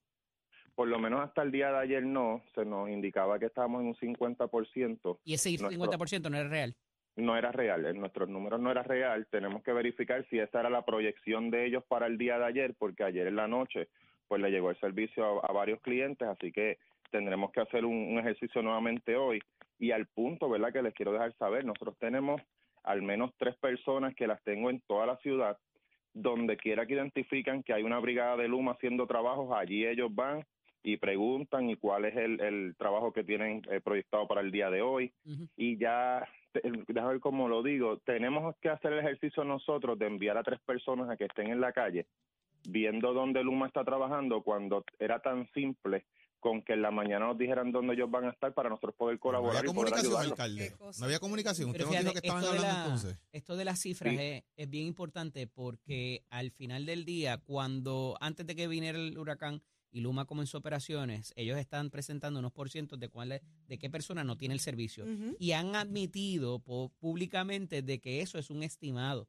Por 0.75 0.89
lo 0.89 0.99
menos 0.99 1.21
hasta 1.21 1.43
el 1.43 1.51
día 1.51 1.71
de 1.71 1.79
ayer 1.79 2.03
no, 2.05 2.43
se 2.55 2.65
nos 2.65 2.89
indicaba 2.89 3.39
que 3.39 3.47
estábamos 3.47 3.83
en 3.83 3.89
un 3.89 3.95
50%. 3.95 5.19
¿Y 5.25 5.35
ese 5.35 5.51
50% 5.51 6.31
no 6.31 6.37
era 6.39 6.49
real? 6.49 6.75
No 7.17 7.37
era 7.37 7.53
real, 7.53 7.85
en 7.85 7.99
nuestros 7.99 8.29
números 8.29 8.59
no 8.61 8.71
era 8.71 8.83
real. 8.83 9.27
Tenemos 9.31 9.63
que 9.63 9.73
verificar 9.73 10.25
si 10.31 10.39
esa 10.39 10.61
era 10.61 10.71
la 10.71 10.85
proyección 10.87 11.51
de 11.51 11.67
ellos 11.67 11.85
para 11.87 12.07
el 12.07 12.17
día 12.17 12.39
de 12.39 12.47
ayer, 12.47 12.75
porque 12.79 13.05
ayer 13.05 13.27
en 13.27 13.37
la 13.37 13.49
noche 13.49 13.89
pues 14.29 14.41
le 14.41 14.51
llegó 14.51 14.71
el 14.71 14.81
servicio 14.81 15.45
a, 15.45 15.53
varios 15.53 15.81
clientes, 15.81 16.27
así 16.27 16.53
que 16.53 16.79
tendremos 17.11 17.53
que 17.53 17.61
hacer 17.61 17.85
un, 17.85 17.95
un, 17.95 18.19
ejercicio 18.19 18.63
nuevamente 18.63 19.15
hoy. 19.15 19.43
Y 19.79 19.91
al 19.91 20.07
punto, 20.07 20.49
¿verdad? 20.49 20.73
Que 20.73 20.81
les 20.81 20.95
quiero 20.95 21.13
dejar 21.13 21.37
saber, 21.37 21.67
nosotros 21.67 21.97
tenemos 21.99 22.41
al 22.85 23.03
menos 23.03 23.33
tres 23.37 23.57
personas 23.57 24.15
que 24.15 24.27
las 24.27 24.43
tengo 24.43 24.71
en 24.71 24.81
toda 24.87 25.05
la 25.05 25.17
ciudad 25.19 25.59
donde 26.15 26.57
quiera 26.57 26.87
que 26.87 26.95
identifican 26.95 27.63
que 27.63 27.73
hay 27.73 27.83
una 27.83 27.99
brigada 27.99 28.37
de 28.37 28.49
Luma 28.49 28.73
haciendo 28.73 29.07
trabajos, 29.07 29.55
allí 29.57 29.87
ellos 29.87 30.15
van 30.15 30.45
y 30.83 30.97
preguntan 30.97 31.71
y 31.71 31.77
cuál 31.77 32.05
es 32.05 32.17
el, 32.17 32.41
el 32.41 32.75
trabajo 32.77 33.13
que 33.13 33.23
tienen 33.23 33.63
eh, 33.71 33.81
proyectado 33.81 34.27
para 34.27 34.41
el 34.41 34.51
día 34.51 34.69
de 34.69 34.83
hoy. 34.83 35.13
Y 35.57 35.77
ya, 35.77 36.27
déjame 36.53 37.13
ver 37.13 37.21
cómo 37.21 37.49
lo 37.49 37.63
digo, 37.63 37.99
tenemos 37.99 38.57
que 38.57 38.69
hacer 38.69 38.93
el 38.93 38.99
ejercicio 38.99 39.45
nosotros 39.45 39.99
de 39.99 40.07
enviar 40.07 40.37
a 40.37 40.43
tres 40.43 40.61
personas 40.61 41.09
a 41.09 41.17
que 41.17 41.25
estén 41.25 41.49
en 41.51 41.61
la 41.61 41.73
calle 41.73 42.07
viendo 42.69 43.13
dónde 43.13 43.43
Luma 43.43 43.67
está 43.67 43.85
trabajando 43.85 44.43
cuando 44.43 44.85
era 44.99 45.21
tan 45.21 45.49
simple 45.53 46.05
con 46.43 46.61
que 46.61 46.73
en 46.73 46.83
la 46.83 46.91
mañana 46.91 47.29
nos 47.29 47.39
dijeran 47.39 47.71
dónde 47.71 47.95
ellos 47.95 48.11
van 48.11 48.25
a 48.25 48.31
estar 48.31 48.53
para 48.53 48.69
nosotros 48.69 48.97
poder 48.97 49.19
colaborar. 49.21 49.55
No 49.55 49.59
había 49.61 49.69
comunicación, 49.69 50.21
alcalde. 50.21 50.75
No 50.99 51.05
había 51.05 51.21
comunicación. 51.21 51.71
Usted 51.71 51.85
no 51.85 51.91
dijo 51.93 52.13
que 52.13 52.19
estaban 52.19 52.45
hablando 52.45 52.83
entonces. 52.83 53.17
Esto 53.31 53.57
de 53.57 53.65
las 53.65 53.79
cifras 53.79 54.15
es, 54.19 54.43
es, 54.57 54.69
bien 54.69 54.89
importante 54.89 55.47
porque 55.47 56.25
al 56.31 56.51
final 56.51 56.85
del 56.85 57.05
día, 57.05 57.39
cuando 57.39 58.19
antes 58.21 58.45
de 58.45 58.57
que 58.57 58.67
viniera 58.67 58.99
el 58.99 59.17
huracán 59.17 59.63
y 59.93 60.01
Luma 60.01 60.25
comenzó 60.25 60.59
operaciones, 60.59 61.33
ellos 61.37 61.57
están 61.59 61.91
presentando 61.91 62.41
unos 62.41 62.51
por 62.51 62.69
cientos 62.71 62.99
de 62.99 63.09
cuál 63.09 63.41
de 63.69 63.79
qué 63.79 63.89
persona 63.89 64.25
no 64.25 64.37
tiene 64.37 64.55
el 64.55 64.61
servicio 64.61 65.07
y 65.39 65.53
han 65.53 65.77
admitido 65.77 66.59
públicamente 66.59 67.83
de 67.83 68.01
que 68.01 68.21
eso 68.21 68.39
es 68.39 68.51
un 68.51 68.65
estimado. 68.65 69.29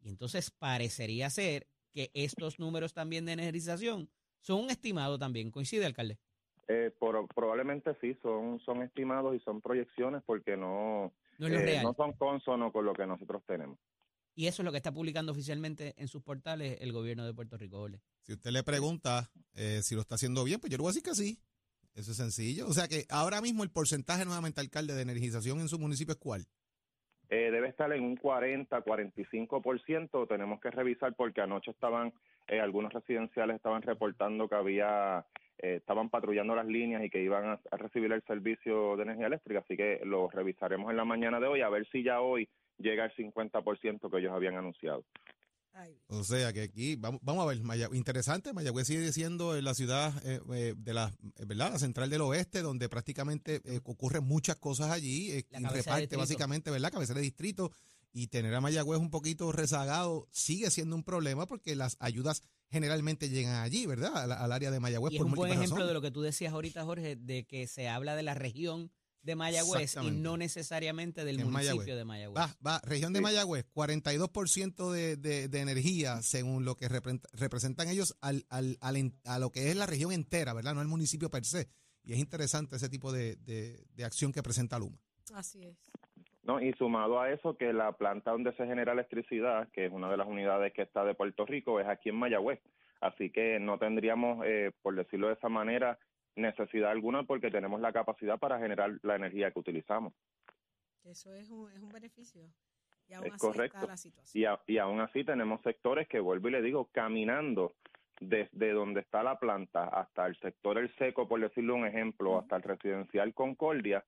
Y 0.00 0.10
entonces 0.10 0.52
parecería 0.52 1.28
ser 1.28 1.66
que 1.92 2.12
estos 2.14 2.60
números 2.60 2.94
también 2.94 3.26
de 3.26 3.32
energización 3.32 4.08
son 4.42 4.60
un 4.60 4.70
estimado 4.70 5.18
también. 5.18 5.50
¿Coincide, 5.50 5.86
alcalde? 5.86 6.18
Eh, 6.68 6.92
probablemente 6.98 7.96
sí, 8.00 8.16
son, 8.22 8.60
son 8.60 8.82
estimados 8.82 9.34
y 9.34 9.40
son 9.40 9.60
proyecciones 9.60 10.22
porque 10.24 10.56
no, 10.56 11.12
no, 11.38 11.48
eh, 11.48 11.80
no 11.82 11.92
son 11.94 12.12
consonos 12.12 12.72
con 12.72 12.84
lo 12.84 12.92
que 12.94 13.06
nosotros 13.06 13.42
tenemos. 13.46 13.78
Y 14.34 14.46
eso 14.46 14.62
es 14.62 14.64
lo 14.64 14.70
que 14.70 14.78
está 14.78 14.92
publicando 14.92 15.32
oficialmente 15.32 15.94
en 15.98 16.08
sus 16.08 16.22
portales 16.22 16.78
el 16.80 16.92
gobierno 16.92 17.26
de 17.26 17.34
Puerto 17.34 17.58
Rico. 17.58 17.86
Si 18.22 18.32
usted 18.32 18.50
le 18.50 18.62
pregunta 18.62 19.30
eh, 19.54 19.80
si 19.82 19.94
lo 19.94 20.00
está 20.00 20.14
haciendo 20.14 20.44
bien, 20.44 20.60
pues 20.60 20.70
yo 20.70 20.78
le 20.78 20.82
voy 20.82 20.90
a 20.90 20.94
decir 20.94 21.02
que 21.02 21.14
sí. 21.14 21.38
Eso 21.94 22.12
es 22.12 22.16
sencillo. 22.16 22.66
O 22.68 22.72
sea 22.72 22.88
que 22.88 23.04
ahora 23.10 23.42
mismo 23.42 23.64
el 23.64 23.70
porcentaje 23.70 24.24
nuevamente, 24.24 24.62
alcalde, 24.62 24.94
de 24.94 25.02
energización 25.02 25.60
en 25.60 25.68
su 25.68 25.78
municipio 25.78 26.12
es 26.12 26.18
cuál? 26.18 26.46
Eh, 27.28 27.50
debe 27.50 27.68
estar 27.68 27.92
en 27.92 28.02
un 28.02 28.16
40, 28.16 28.82
45%. 28.82 30.28
Tenemos 30.28 30.60
que 30.60 30.70
revisar 30.70 31.14
porque 31.14 31.42
anoche 31.42 31.70
estaban, 31.70 32.14
algunos 32.48 32.92
residenciales 32.94 33.56
estaban 33.56 33.82
reportando 33.82 34.48
que 34.48 34.54
había 34.54 35.26
eh, 35.62 35.76
estaban 35.76 36.10
patrullando 36.10 36.54
las 36.54 36.66
líneas 36.66 37.04
y 37.04 37.10
que 37.10 37.22
iban 37.22 37.44
a, 37.44 37.60
a 37.70 37.76
recibir 37.76 38.12
el 38.12 38.22
servicio 38.24 38.96
de 38.96 39.04
energía 39.04 39.28
eléctrica, 39.28 39.60
así 39.60 39.76
que 39.76 40.00
lo 40.04 40.28
revisaremos 40.28 40.90
en 40.90 40.96
la 40.96 41.04
mañana 41.04 41.40
de 41.40 41.46
hoy 41.46 41.60
a 41.62 41.68
ver 41.68 41.86
si 41.90 42.02
ya 42.02 42.20
hoy 42.20 42.48
llega 42.78 43.04
el 43.04 43.12
50% 43.12 44.10
que 44.10 44.18
ellos 44.18 44.32
habían 44.32 44.56
anunciado. 44.56 45.04
Ay, 45.74 45.96
O 46.08 46.22
sea 46.22 46.52
que 46.52 46.62
aquí, 46.62 46.96
vamos, 46.96 47.20
vamos 47.22 47.44
a 47.44 47.46
ver, 47.46 47.58
interesante, 47.94 48.52
Mayagüez 48.52 48.86
sigue 48.86 49.10
siendo 49.10 49.58
la 49.60 49.72
ciudad 49.72 50.12
eh, 50.26 50.40
eh, 50.52 50.74
de 50.76 50.92
la, 50.92 51.10
eh, 51.38 51.44
¿verdad? 51.46 51.72
La 51.72 51.78
central 51.78 52.10
del 52.10 52.20
oeste, 52.20 52.60
donde 52.60 52.90
prácticamente 52.90 53.62
eh, 53.64 53.80
ocurren 53.84 54.22
muchas 54.24 54.56
cosas 54.56 54.90
allí, 54.90 55.32
eh, 55.32 55.46
y 55.50 55.64
reparte 55.64 56.16
básicamente, 56.16 56.70
¿verdad? 56.70 56.92
Cabecera 56.92 57.20
de 57.20 57.24
distrito, 57.24 57.70
y 58.12 58.26
tener 58.28 58.54
a 58.54 58.60
Mayagüez 58.60 59.00
un 59.00 59.10
poquito 59.10 59.50
rezagado 59.52 60.28
sigue 60.30 60.70
siendo 60.70 60.94
un 60.96 61.02
problema 61.04 61.46
porque 61.46 61.74
las 61.76 61.96
ayudas 62.00 62.42
generalmente 62.70 63.28
llegan 63.28 63.56
allí, 63.62 63.86
¿verdad? 63.86 64.16
Al, 64.16 64.32
al 64.32 64.52
área 64.52 64.70
de 64.70 64.80
Mayagüez 64.80 65.12
Y 65.12 65.16
es 65.16 65.18
por 65.20 65.26
un 65.26 65.34
buen 65.34 65.52
ejemplo 65.52 65.86
de 65.86 65.94
lo 65.94 66.00
que 66.02 66.10
tú 66.10 66.22
decías 66.22 66.52
ahorita, 66.52 66.84
Jorge, 66.84 67.16
de 67.16 67.44
que 67.44 67.66
se 67.66 67.88
habla 67.88 68.14
de 68.16 68.22
la 68.22 68.34
región 68.34 68.90
de 69.22 69.36
Mayagüez 69.36 69.94
y 70.02 70.10
no 70.10 70.36
necesariamente 70.36 71.24
del 71.24 71.38
En 71.38 71.44
municipio 71.50 71.76
Mayagüez. 71.76 71.96
de 71.96 72.04
Mayagüez. 72.04 72.36
Va, 72.42 72.56
va, 72.66 72.80
región 72.84 73.12
de 73.12 73.20
Sí. 73.20 73.22
Mayagüez, 73.22 73.66
42% 73.72 74.90
de, 74.90 75.16
de, 75.16 75.48
de 75.48 75.60
energía, 75.60 76.22
según 76.22 76.64
lo 76.64 76.76
que 76.76 76.88
repre- 76.88 77.20
representan 77.32 77.88
ellos 77.88 78.16
al, 78.20 78.44
al, 78.48 78.78
al 78.80 78.96
en- 78.96 79.18
a 79.24 79.38
lo 79.38 79.50
que 79.52 79.70
es 79.70 79.76
la 79.76 79.86
región 79.86 80.12
entera, 80.12 80.52
¿verdad? 80.54 80.74
No 80.74 80.82
el 80.82 80.88
municipio 80.88 81.30
per 81.30 81.44
se. 81.44 81.68
Y 82.04 82.14
es 82.14 82.18
interesante 82.18 82.76
ese 82.76 82.88
tipo 82.88 83.12
de, 83.12 83.36
de- 83.36 83.86
de 83.94 84.04
acción 84.04 84.32
que 84.32 84.42
presenta 84.42 84.78
Luma. 84.78 84.98
así 85.34 85.62
es. 85.62 85.76
No, 86.44 86.60
y 86.60 86.72
sumado 86.72 87.20
a 87.20 87.30
eso 87.30 87.56
que 87.56 87.72
la 87.72 87.92
planta 87.92 88.32
donde 88.32 88.52
se 88.54 88.66
genera 88.66 88.92
electricidad, 88.92 89.68
que 89.72 89.86
es 89.86 89.92
una 89.92 90.10
de 90.10 90.16
las 90.16 90.26
unidades 90.26 90.72
que 90.72 90.82
está 90.82 91.04
de 91.04 91.14
Puerto 91.14 91.46
Rico, 91.46 91.78
es 91.78 91.86
aquí 91.86 92.08
en 92.08 92.16
Mayagüez. 92.16 92.60
Así 93.00 93.30
que 93.30 93.58
no 93.60 93.78
tendríamos, 93.78 94.44
eh, 94.46 94.72
por 94.82 94.94
decirlo 94.94 95.28
de 95.28 95.34
esa 95.34 95.48
manera, 95.48 95.98
necesidad 96.34 96.90
alguna 96.90 97.22
porque 97.24 97.50
tenemos 97.50 97.80
la 97.80 97.92
capacidad 97.92 98.38
para 98.38 98.58
generar 98.58 98.92
la 99.02 99.16
energía 99.16 99.50
que 99.52 99.58
utilizamos. 99.60 100.12
Eso 101.04 101.34
es 101.34 101.50
un, 101.50 101.70
es 101.72 101.80
un 101.82 101.90
beneficio. 101.90 102.42
Y 103.08 103.14
aún 103.14 103.26
Es 103.26 103.32
así 103.34 103.40
correcto. 103.40 103.76
está 103.78 103.86
la 103.86 103.96
situación. 103.96 104.40
Y, 104.42 104.44
a- 104.46 104.60
y 104.66 104.78
aún 104.78 105.00
así 105.00 105.24
tenemos 105.24 105.60
sectores 105.62 106.08
que, 106.08 106.20
vuelvo 106.20 106.48
y 106.48 106.52
le 106.52 106.62
digo, 106.62 106.88
caminando 106.92 107.74
desde 108.20 108.70
donde 108.72 109.00
está 109.00 109.22
la 109.24 109.38
planta 109.38 109.84
hasta 109.84 110.26
el 110.26 110.36
sector 110.40 110.78
El 110.78 110.94
Seco, 110.96 111.26
por 111.28 111.40
decirlo 111.40 111.74
un 111.74 111.86
ejemplo, 111.86 112.38
hasta 112.38 112.56
el 112.56 112.62
residencial 112.62 113.34
Concordia, 113.34 114.04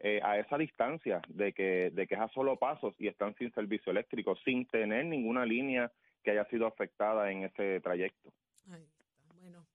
eh, 0.00 0.20
a 0.22 0.38
esa 0.38 0.58
distancia 0.58 1.22
de 1.28 1.52
que, 1.52 1.90
de 1.90 2.06
que 2.06 2.14
es 2.14 2.20
a 2.20 2.28
solo 2.28 2.56
pasos 2.56 2.94
y 2.98 3.08
están 3.08 3.34
sin 3.36 3.52
servicio 3.52 3.90
eléctrico, 3.90 4.36
sin 4.44 4.66
tener 4.66 5.06
ninguna 5.06 5.46
línea 5.46 5.90
que 6.22 6.32
haya 6.32 6.44
sido 6.46 6.66
afectada 6.66 7.30
en 7.30 7.44
ese 7.44 7.80
trayecto. 7.80 8.32
Ahí 8.70 8.82
está. 8.82 9.04
Bueno, 9.34 9.66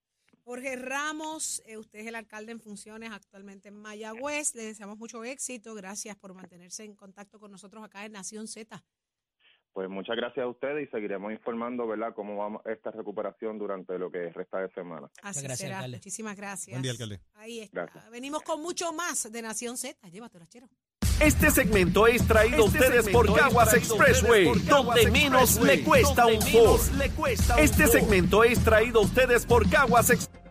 Jorge 0.44 0.76
Ramos, 0.76 1.62
eh, 1.66 1.76
usted 1.76 2.00
es 2.00 2.06
el 2.06 2.14
alcalde 2.14 2.52
en 2.52 2.60
funciones 2.60 3.10
actualmente 3.12 3.68
en 3.68 3.76
Mayagüez. 3.80 4.54
Le 4.54 4.64
deseamos 4.64 4.98
mucho 4.98 5.24
éxito. 5.24 5.74
Gracias 5.74 6.16
por 6.16 6.34
mantenerse 6.34 6.84
en 6.84 6.94
contacto 6.94 7.38
con 7.38 7.50
nosotros 7.50 7.84
acá 7.84 8.04
en 8.04 8.12
Nación 8.12 8.46
Z. 8.46 8.82
Pues 9.72 9.88
muchas 9.88 10.16
gracias 10.16 10.44
a 10.44 10.48
ustedes 10.48 10.88
y 10.88 10.90
seguiremos 10.90 11.32
informando, 11.32 11.86
¿verdad?, 11.86 12.12
cómo 12.14 12.36
va 12.36 12.60
esta 12.72 12.90
recuperación 12.90 13.58
durante 13.58 13.98
lo 13.98 14.10
que 14.10 14.30
resta 14.30 14.58
de 14.58 14.68
semana. 14.72 15.08
Así 15.22 15.40
gracias, 15.42 15.58
será. 15.60 15.76
alcalde. 15.78 15.96
Muchísimas 15.98 16.36
gracias. 16.36 16.74
Buen 16.74 16.82
día, 16.82 16.90
alcalde. 16.92 17.20
Ahí 17.34 17.60
está. 17.60 17.82
Gracias. 17.82 18.10
Venimos 18.10 18.42
con 18.42 18.60
mucho 18.62 18.92
más 18.92 19.30
de 19.30 19.42
Nación 19.42 19.76
Z. 19.76 20.08
Llévatelo, 20.08 20.46
chero. 20.46 20.68
Este 21.20 21.50
segmento 21.50 22.06
es 22.06 22.26
traído 22.26 22.64
a 22.64 22.66
Este 22.66 22.78
ustedes 22.78 23.08
por 23.10 23.26
segmento 23.26 23.36
es 23.36 23.42
Caguas 23.42 23.68
traído 23.70 23.92
a 23.92 23.96
ustedes 23.96 24.16
Expressway, 24.18 24.44
por 24.46 24.64
Caguas 24.64 24.96
donde 24.96 25.10
menos 25.10 25.42
Expressway, 25.42 25.76
le 25.76 25.84
cuesta 25.84 26.22
donde 26.22 26.38
un 26.38 26.44
menos 26.44 26.80
Ford. 26.88 26.98
le 26.98 27.10
cuesta 27.10 27.54
un 27.56 27.60
Este 27.60 27.82
Ford. 27.84 27.92
segmento 27.92 28.44
es 28.44 28.64
traído 28.64 29.00
a 29.00 29.04
ustedes 29.04 29.46
por 29.46 29.70
Caguas 29.70 30.10
Expressway. 30.10 30.49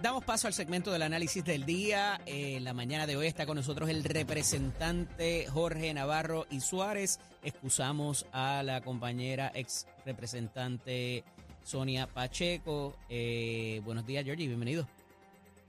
Damos 0.00 0.24
paso 0.24 0.46
al 0.46 0.52
segmento 0.52 0.92
del 0.92 1.02
análisis 1.02 1.44
del 1.44 1.66
día. 1.66 2.20
Eh, 2.24 2.60
la 2.60 2.72
mañana 2.72 3.04
de 3.04 3.16
hoy 3.16 3.26
está 3.26 3.46
con 3.46 3.56
nosotros 3.56 3.88
el 3.88 4.04
representante 4.04 5.48
Jorge 5.48 5.92
Navarro 5.92 6.46
y 6.50 6.60
Suárez. 6.60 7.18
Excusamos 7.42 8.24
a 8.30 8.62
la 8.62 8.80
compañera 8.80 9.50
ex 9.56 9.88
representante 10.06 11.24
Sonia 11.64 12.06
Pacheco. 12.06 12.94
Eh, 13.08 13.82
buenos 13.84 14.06
días, 14.06 14.24
Georgie, 14.24 14.46
bienvenido. 14.46 14.86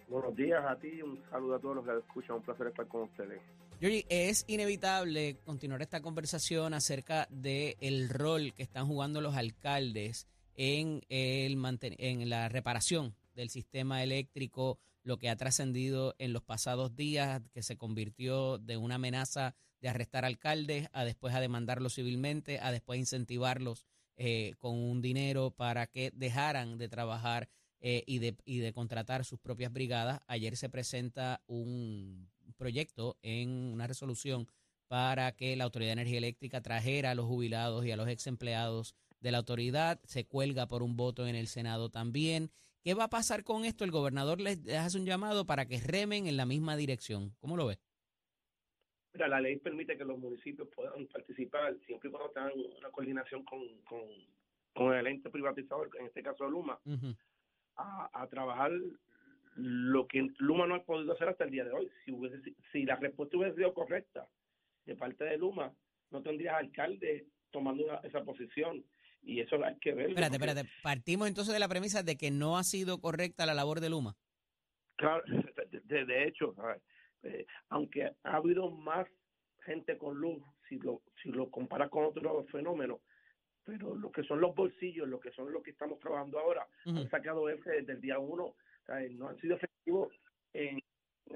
Buenos 0.08 0.36
días 0.36 0.64
a 0.64 0.76
ti, 0.76 1.02
un 1.02 1.20
saludo 1.32 1.56
a 1.56 1.60
todos 1.60 1.78
los 1.78 1.86
que 1.86 1.98
escuchan, 1.98 2.36
un 2.36 2.44
placer 2.44 2.68
estar 2.68 2.88
con 2.88 3.02
ustedes. 3.02 3.42
Georgie, 3.80 4.06
es 4.10 4.46
inevitable 4.48 5.38
continuar 5.44 5.82
esta 5.82 6.04
conversación 6.04 6.76
acerca 6.76 7.28
del 7.32 7.78
el 7.82 8.10
rol 8.10 8.54
que 8.54 8.62
están 8.62 8.86
jugando 8.86 9.22
los 9.22 9.36
alcaldes 9.36 10.28
en, 10.56 11.02
el 11.10 11.58
en 11.98 12.30
la 12.30 12.48
reparación 12.48 13.16
del 13.40 13.50
sistema 13.50 14.04
eléctrico, 14.04 14.80
lo 15.04 15.18
que 15.18 15.30
ha 15.30 15.36
trascendido 15.36 16.14
en 16.20 16.34
los 16.34 16.44
pasados 16.44 16.96
días, 16.96 17.42
que 17.54 17.64
se 17.64 17.78
convirtió 17.78 18.58
de 18.58 18.78
una 18.78 18.96
amenaza 18.96 19.56
de 19.82 19.88
arrestar 19.88 20.26
alcaldes 20.26 20.90
a 20.92 21.06
después 21.06 21.34
a 21.34 21.40
demandarlos 21.40 21.96
civilmente, 21.96 22.60
a 22.60 22.72
después 22.72 23.00
incentivarlos 23.00 23.86
eh, 24.18 24.56
con 24.60 24.76
un 24.76 25.02
dinero 25.02 25.52
para 25.52 25.88
que 25.88 26.12
dejaran 26.14 26.78
de 26.78 26.90
trabajar 26.90 27.50
eh, 27.80 28.04
y, 28.06 28.20
de, 28.20 28.36
y 28.44 28.58
de 28.58 28.74
contratar 28.74 29.24
sus 29.24 29.40
propias 29.40 29.72
brigadas. 29.72 30.20
Ayer 30.28 30.58
se 30.58 30.68
presenta 30.68 31.42
un 31.48 32.30
proyecto 32.58 33.18
en 33.22 33.50
una 33.50 33.88
resolución 33.88 34.50
para 34.90 35.32
que 35.38 35.56
la 35.56 35.64
Autoridad 35.64 35.90
de 35.90 36.02
Energía 36.02 36.18
Eléctrica 36.18 36.62
trajera 36.62 37.12
a 37.12 37.16
los 37.16 37.26
jubilados 37.26 37.86
y 37.86 37.92
a 37.92 37.96
los 37.96 38.10
ex 38.10 38.28
empleados 38.28 38.96
de 39.22 39.32
la 39.32 39.38
autoridad. 39.38 40.02
Se 40.04 40.26
cuelga 40.26 40.68
por 40.68 40.84
un 40.84 40.98
voto 40.98 41.26
en 41.26 41.36
el 41.36 41.48
Senado 41.48 41.90
también. 41.90 42.52
¿Qué 42.84 42.94
va 42.94 43.06
a 43.06 43.10
pasar 43.10 43.44
con 43.44 43.66
esto? 43.66 43.84
El 43.84 43.92
gobernador 43.92 44.40
les 44.40 44.68
hace 44.70 44.98
un 44.98 45.06
llamado 45.06 45.46
para 45.46 45.66
que 45.66 45.80
remen 45.80 46.28
en 46.28 46.38
la 46.38 46.46
misma 46.46 46.78
dirección. 46.78 47.36
¿Cómo 47.40 47.58
lo 47.58 47.68
ve? 47.68 47.78
Mira, 49.14 49.28
la 49.28 49.42
ley 49.42 49.58
permite 49.58 49.98
que 49.98 50.06
los 50.06 50.18
municipios 50.18 50.68
puedan 50.74 51.08
participar 51.08 51.76
siempre 51.86 52.10
y 52.10 52.12
cuando 52.12 52.32
tengan 52.32 52.52
una 52.78 52.90
coordinación 52.92 53.44
con, 53.44 53.60
con, 53.82 54.02
con 54.74 54.94
el 54.94 55.08
ente 55.08 55.30
privatizador, 55.30 55.90
en 56.00 56.06
este 56.06 56.24
caso 56.24 56.48
Luma, 56.48 56.80
Ujú. 56.86 57.16
a, 57.76 58.10
a 58.22 58.28
trabajar 58.28 58.72
lo 59.56 60.08
que 60.08 60.30
Luma 60.38 60.68
no 60.68 60.76
ha 60.76 60.84
podido 60.84 61.12
hacer 61.14 61.28
hasta 61.28 61.44
el 61.44 61.52
día 61.52 61.66
de 61.66 61.72
hoy. 61.72 61.90
Si, 62.06 62.12
hubiese, 62.12 62.54
si 62.72 62.84
la 62.86 62.96
respuesta 62.96 63.36
hubiese 63.36 63.56
sido 63.58 63.74
correcta 63.74 64.30
de 64.86 64.96
parte 64.96 65.26
de 65.26 65.38
Luma, 65.38 65.74
no 66.12 66.22
tendrías 66.22 66.56
alcalde 66.56 67.26
tomando 67.52 67.84
una- 67.84 67.98
esa 68.04 68.24
posición. 68.24 68.86
Y 69.22 69.42
eso 69.42 69.64
hay 69.64 69.76
que 69.80 69.94
verlo. 69.94 70.10
Espérate, 70.10 70.40
porque- 70.40 70.52
espérate. 70.52 70.70
Partimos 70.82 71.28
entonces 71.28 71.54
de 71.54 71.60
la 71.60 71.68
premisa 71.68 72.04
de 72.04 72.18
que 72.18 72.32
no 72.32 72.58
ha 72.58 72.64
sido 72.64 73.00
correcta 73.00 73.46
la 73.46 73.54
labor 73.54 73.80
de 73.80 73.90
Luma. 73.90 74.16
Claro, 74.96 75.24
de, 75.86 76.06
de- 76.06 76.24
hecho. 76.28 76.56
Eh, 77.24 77.46
aunque 77.70 78.06
ha 78.24 78.36
habido 78.38 78.72
más 78.72 79.08
gente 79.66 79.98
con 79.98 80.18
luz, 80.18 80.42
si 80.70 80.78
lo, 80.80 81.02
si 81.22 81.30
lo 81.30 81.50
comparas 81.52 81.90
con 81.90 82.06
otros 82.06 82.50
fenómenos, 82.50 83.02
pero 83.66 83.94
lo 83.96 84.12
que 84.12 84.24
son 84.24 84.40
los 84.42 84.56
bolsillos, 84.56 85.08
lo 85.08 85.20
que 85.20 85.32
son 85.32 85.52
lo 85.52 85.62
que 85.62 85.72
estamos 85.72 86.00
trabajando 86.00 86.40
ahora, 86.40 86.66
Ujú. 86.86 86.98
han 87.00 87.10
sacado 87.10 87.50
ese 87.50 87.70
desde 87.72 87.94
el 87.94 88.02
día 88.02 88.18
uno, 88.20 88.56
no 89.12 89.28
han 89.28 89.38
sido 89.42 89.58
efectivos 89.58 90.14
en 90.54 90.79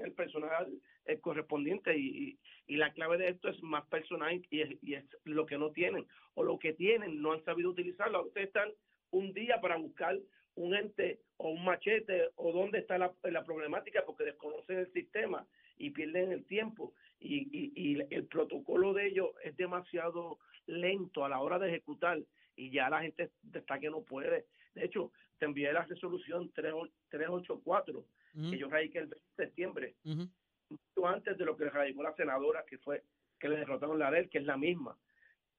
el 0.02 0.12
personal 0.12 0.68
eh, 1.06 1.18
correspondiente 1.18 1.96
y, 1.96 2.28
y, 2.28 2.38
y 2.66 2.76
la 2.76 2.92
clave 2.92 3.18
de 3.18 3.28
esto 3.28 3.48
es 3.48 3.62
más 3.62 3.84
personal 3.86 4.40
y 4.50 4.60
es, 4.60 4.70
y 4.82 4.94
es 4.94 5.04
lo 5.24 5.46
que 5.46 5.58
no 5.58 5.70
tienen 5.70 6.06
o 6.34 6.42
lo 6.42 6.58
que 6.58 6.72
tienen 6.72 7.20
no 7.20 7.32
han 7.32 7.44
sabido 7.44 7.70
utilizarlo. 7.70 8.26
Ustedes 8.26 8.48
están 8.48 8.70
un 9.10 9.32
día 9.32 9.60
para 9.60 9.76
buscar 9.76 10.18
un 10.56 10.74
ente 10.74 11.20
o 11.36 11.50
un 11.50 11.64
machete 11.64 12.30
o 12.36 12.52
dónde 12.52 12.78
está 12.78 12.98
la, 12.98 13.12
la 13.24 13.44
problemática 13.44 14.04
porque 14.04 14.24
desconocen 14.24 14.78
el 14.78 14.92
sistema 14.92 15.46
y 15.76 15.90
pierden 15.90 16.32
el 16.32 16.44
tiempo 16.44 16.94
y, 17.20 17.48
y, 17.50 17.72
y 17.74 18.14
el 18.14 18.26
protocolo 18.26 18.92
de 18.92 19.08
ellos 19.08 19.30
es 19.42 19.56
demasiado 19.56 20.38
lento 20.66 21.24
a 21.24 21.28
la 21.28 21.40
hora 21.40 21.58
de 21.58 21.68
ejecutar 21.68 22.20
y 22.56 22.70
ya 22.70 22.88
la 22.88 23.02
gente 23.02 23.30
está 23.52 23.78
que 23.78 23.90
no 23.90 24.02
puede. 24.02 24.46
De 24.74 24.84
hecho, 24.84 25.12
te 25.38 25.46
envié 25.46 25.72
la 25.72 25.84
resolución 25.84 26.50
3, 26.54 26.72
384 27.08 28.04
Ujú, 28.34 28.50
que 28.50 28.58
yo 28.58 28.68
radiqué 28.68 28.98
el 28.98 29.06
20 29.06 29.26
de 29.36 29.44
septiembre, 29.44 29.96
ujú. 30.04 30.28
mucho 30.68 31.06
antes 31.06 31.38
de 31.38 31.44
lo 31.44 31.56
que 31.56 31.70
radicó 31.70 32.02
la 32.02 32.14
senadora, 32.14 32.64
que 32.68 32.78
fue 32.78 33.04
que 33.38 33.48
le 33.48 33.58
derrotaron 33.58 33.98
la 33.98 34.10
ley, 34.10 34.28
que 34.28 34.38
es 34.38 34.44
la 34.44 34.56
misma. 34.56 34.98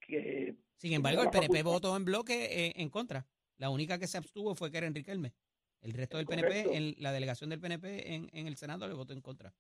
que 0.02 0.56
Sin 0.78 0.94
embargo, 0.94 1.24
el 1.24 1.30
PNP 1.30 1.64
votó 1.64 1.96
en 1.96 2.06
bloque 2.06 2.68
eh, 2.68 2.74
en 2.76 2.90
contra. 2.90 3.26
La 3.58 3.70
única 3.70 3.98
que 3.98 4.08
se 4.08 4.18
abstuvo 4.18 4.56
fue 4.56 4.72
que 4.72 4.78
era 4.78 4.88
Enrique 4.88 5.12
Elme. 5.12 5.34
El 5.82 5.94
resto 5.94 6.18
del 6.18 6.26
Correcto. 6.26 6.50
PNP, 6.50 6.78
en 6.78 6.96
la 6.98 7.12
delegación 7.12 7.50
del 7.50 7.60
PNP 7.60 8.14
en, 8.14 8.30
en 8.34 8.48
el 8.48 8.58
Senado 8.58 8.88
le 8.88 8.94
votó 8.94 9.14
en 9.14 9.22
contra. 9.22 9.54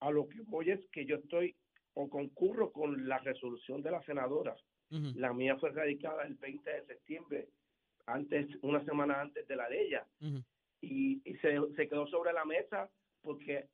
A 0.00 0.10
lo 0.10 0.28
que 0.28 0.40
voy 0.42 0.70
es 0.70 0.80
que 0.92 1.04
yo 1.04 1.16
estoy 1.16 1.56
o 1.94 2.08
concurro 2.08 2.72
con 2.72 3.08
la 3.08 3.18
resolución 3.18 3.82
de 3.82 3.90
la 3.90 4.02
senadora. 4.02 4.56
La 5.14 5.32
mía 5.32 5.56
fue 5.56 5.70
radicada 5.70 6.24
el 6.24 6.34
20 6.34 6.68
de 6.68 6.86
septiembre, 6.86 7.48
antes 8.06 8.48
una 8.62 8.84
semana 8.84 9.20
antes 9.20 9.46
de 9.46 9.54
la 9.54 9.68
de 9.68 9.86
ella. 9.86 10.06
Y, 10.80 11.20
y 11.24 11.34
se, 11.38 11.58
se 11.76 11.88
quedó 11.88 12.06
sobre 12.06 12.32
la 12.32 12.44
mesa 12.44 12.90
porque 13.22 13.66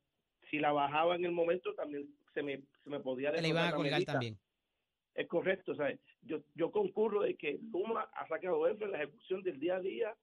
si 0.49 0.59
la 0.59 0.71
bajaba 0.71 1.15
en 1.15 1.25
el 1.25 1.31
momento 1.31 1.73
también 1.73 2.07
se 2.33 2.41
me, 2.43 2.61
se 2.83 2.89
me 2.89 2.99
podía 2.99 3.31
le 3.31 3.47
iban 3.47 3.67
a 3.67 3.75
colgar 3.75 4.03
también. 4.03 4.37
Es 5.15 5.27
correcto, 5.27 5.73
¿sabes? 5.75 5.99
Yo, 6.21 6.41
yo 6.55 6.71
concurro 6.71 7.21
de 7.21 7.35
que 7.35 7.59
Luma 7.71 8.09
ha 8.13 8.27
sacado 8.27 8.67
eso 8.67 8.85
en 8.85 8.91
la 8.91 8.97
ejecución 8.97 9.41
del 9.41 9.59
día 9.59 9.77
a 9.77 9.79
día, 9.79 10.15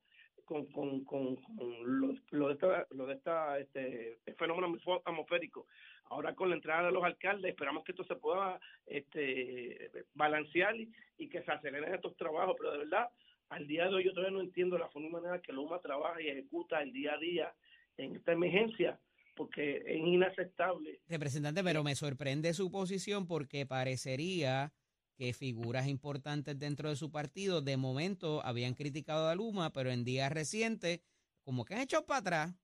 con, 0.45 0.67
con, 0.67 1.05
con, 1.05 1.37
con 1.37 2.01
lo, 2.01 2.15
lo 2.31 2.49
de 2.49 2.55
esta, 2.55 2.87
lo 2.91 3.07
de 3.07 3.15
esta 3.15 3.59
este, 3.59 4.19
fenómeno 4.37 4.69
atmosfó- 4.69 5.03
atmosférico. 5.05 5.67
Ahora 6.05 6.35
con 6.35 6.51
la 6.51 6.57
entrada 6.57 6.87
de 6.87 6.93
los 6.93 7.03
alcaldes 7.03 7.51
esperamos 7.51 7.83
que 7.83 7.93
esto 7.93 8.05
se 8.05 8.15
pueda 8.17 8.61
este, 8.87 9.91
balancear 10.13 10.77
y, 10.77 10.93
y 11.19 11.29
que 11.29 11.43
se 11.43 11.51
aceleren 11.51 11.95
estos 11.95 12.17
trabajos, 12.17 12.55
pero 12.59 12.73
de 12.73 12.79
verdad, 12.79 13.09
al 13.55 13.67
día 13.67 13.85
de 13.85 13.95
hoy 13.95 14.05
yo 14.05 14.13
todavía 14.13 14.37
no 14.37 14.41
entiendo 14.43 14.77
la 14.79 14.89
forma 14.89 15.09
y 15.09 15.13
manera 15.13 15.41
que 15.41 15.53
Luma 15.53 15.81
trabaja 15.81 16.21
y 16.21 16.29
ejecuta 16.29 16.83
el 16.83 16.93
día 16.93 17.15
a 17.15 17.19
día 17.19 17.55
en 17.97 18.17
esta 18.17 18.33
emergencia, 18.33 19.01
porque 19.37 19.77
es 19.87 19.97
inaceptable. 19.97 21.01
Representante, 21.09 21.63
pero 21.63 21.85
me 21.85 21.95
sorprende 21.95 22.53
su 22.53 22.71
posición 22.71 23.27
porque 23.27 23.67
parecería 23.67 24.73
que 25.17 25.33
figuras 25.33 25.87
importantes 25.87 26.59
dentro 26.59 26.89
de 26.89 26.97
su 26.97 27.13
partido 27.13 27.63
de 27.63 27.77
momento 27.77 28.45
habían 28.45 28.75
criticado 28.75 29.29
a 29.29 29.35
Luma, 29.37 29.73
pero 29.73 29.91
en 29.91 30.05
días 30.05 30.33
recientes 30.33 31.01
como 31.43 31.65
que 31.65 31.75
han 31.75 31.83
hecho 31.83 32.05
para 32.05 32.21
atrás. 32.21 32.55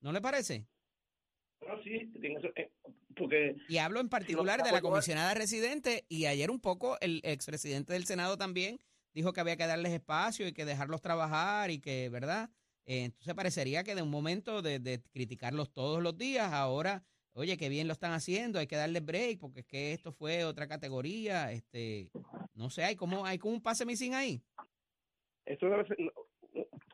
¿No 0.00 0.12
le 0.12 0.20
parece? 0.20 0.68
No, 1.66 1.82
sí, 1.82 1.94
eh, 1.94 2.70
porque 3.16 3.56
Y 3.68 3.78
hablo 3.78 3.98
en 3.98 4.08
particular 4.08 4.62
de 4.62 4.70
la 4.70 4.82
comisionada 4.82 5.34
residente 5.34 6.04
y 6.08 6.26
ayer 6.26 6.50
un 6.50 6.60
poco 6.60 6.96
el 7.00 7.20
expresidente 7.24 7.94
del 7.94 8.04
Senado 8.04 8.36
también 8.36 8.78
dijo 9.16 9.32
que 9.32 9.40
había 9.40 9.56
que 9.56 9.66
darles 9.66 9.92
espacio 9.92 10.46
y 10.46 10.52
que 10.52 10.66
dejarlos 10.66 11.00
trabajar 11.00 11.70
y 11.70 11.80
que, 11.80 12.10
¿verdad? 12.10 12.50
Eh, 12.84 13.04
entonces 13.04 13.34
parecería 13.34 13.82
que 13.82 13.94
de 13.94 14.02
un 14.02 14.10
momento 14.10 14.60
de, 14.60 14.78
de 14.78 15.02
criticarlos 15.10 15.72
todos 15.72 16.02
los 16.02 16.18
días, 16.18 16.52
ahora, 16.52 17.02
oye, 17.32 17.56
qué 17.56 17.70
bien 17.70 17.86
lo 17.86 17.94
están 17.94 18.12
haciendo, 18.12 18.58
hay 18.58 18.66
que 18.66 18.76
darles 18.76 19.06
break 19.06 19.40
porque 19.40 19.60
es 19.60 19.66
que 19.66 19.94
esto 19.94 20.12
fue 20.12 20.44
otra 20.44 20.68
categoría, 20.68 21.50
este, 21.50 22.10
no 22.52 22.68
sé, 22.68 22.84
hay 22.84 22.94
como, 22.94 23.24
hay 23.24 23.38
como 23.38 23.54
un 23.54 23.62
pase 23.62 23.86
missing 23.86 24.14
ahí. 24.14 24.42
eso 25.46 25.66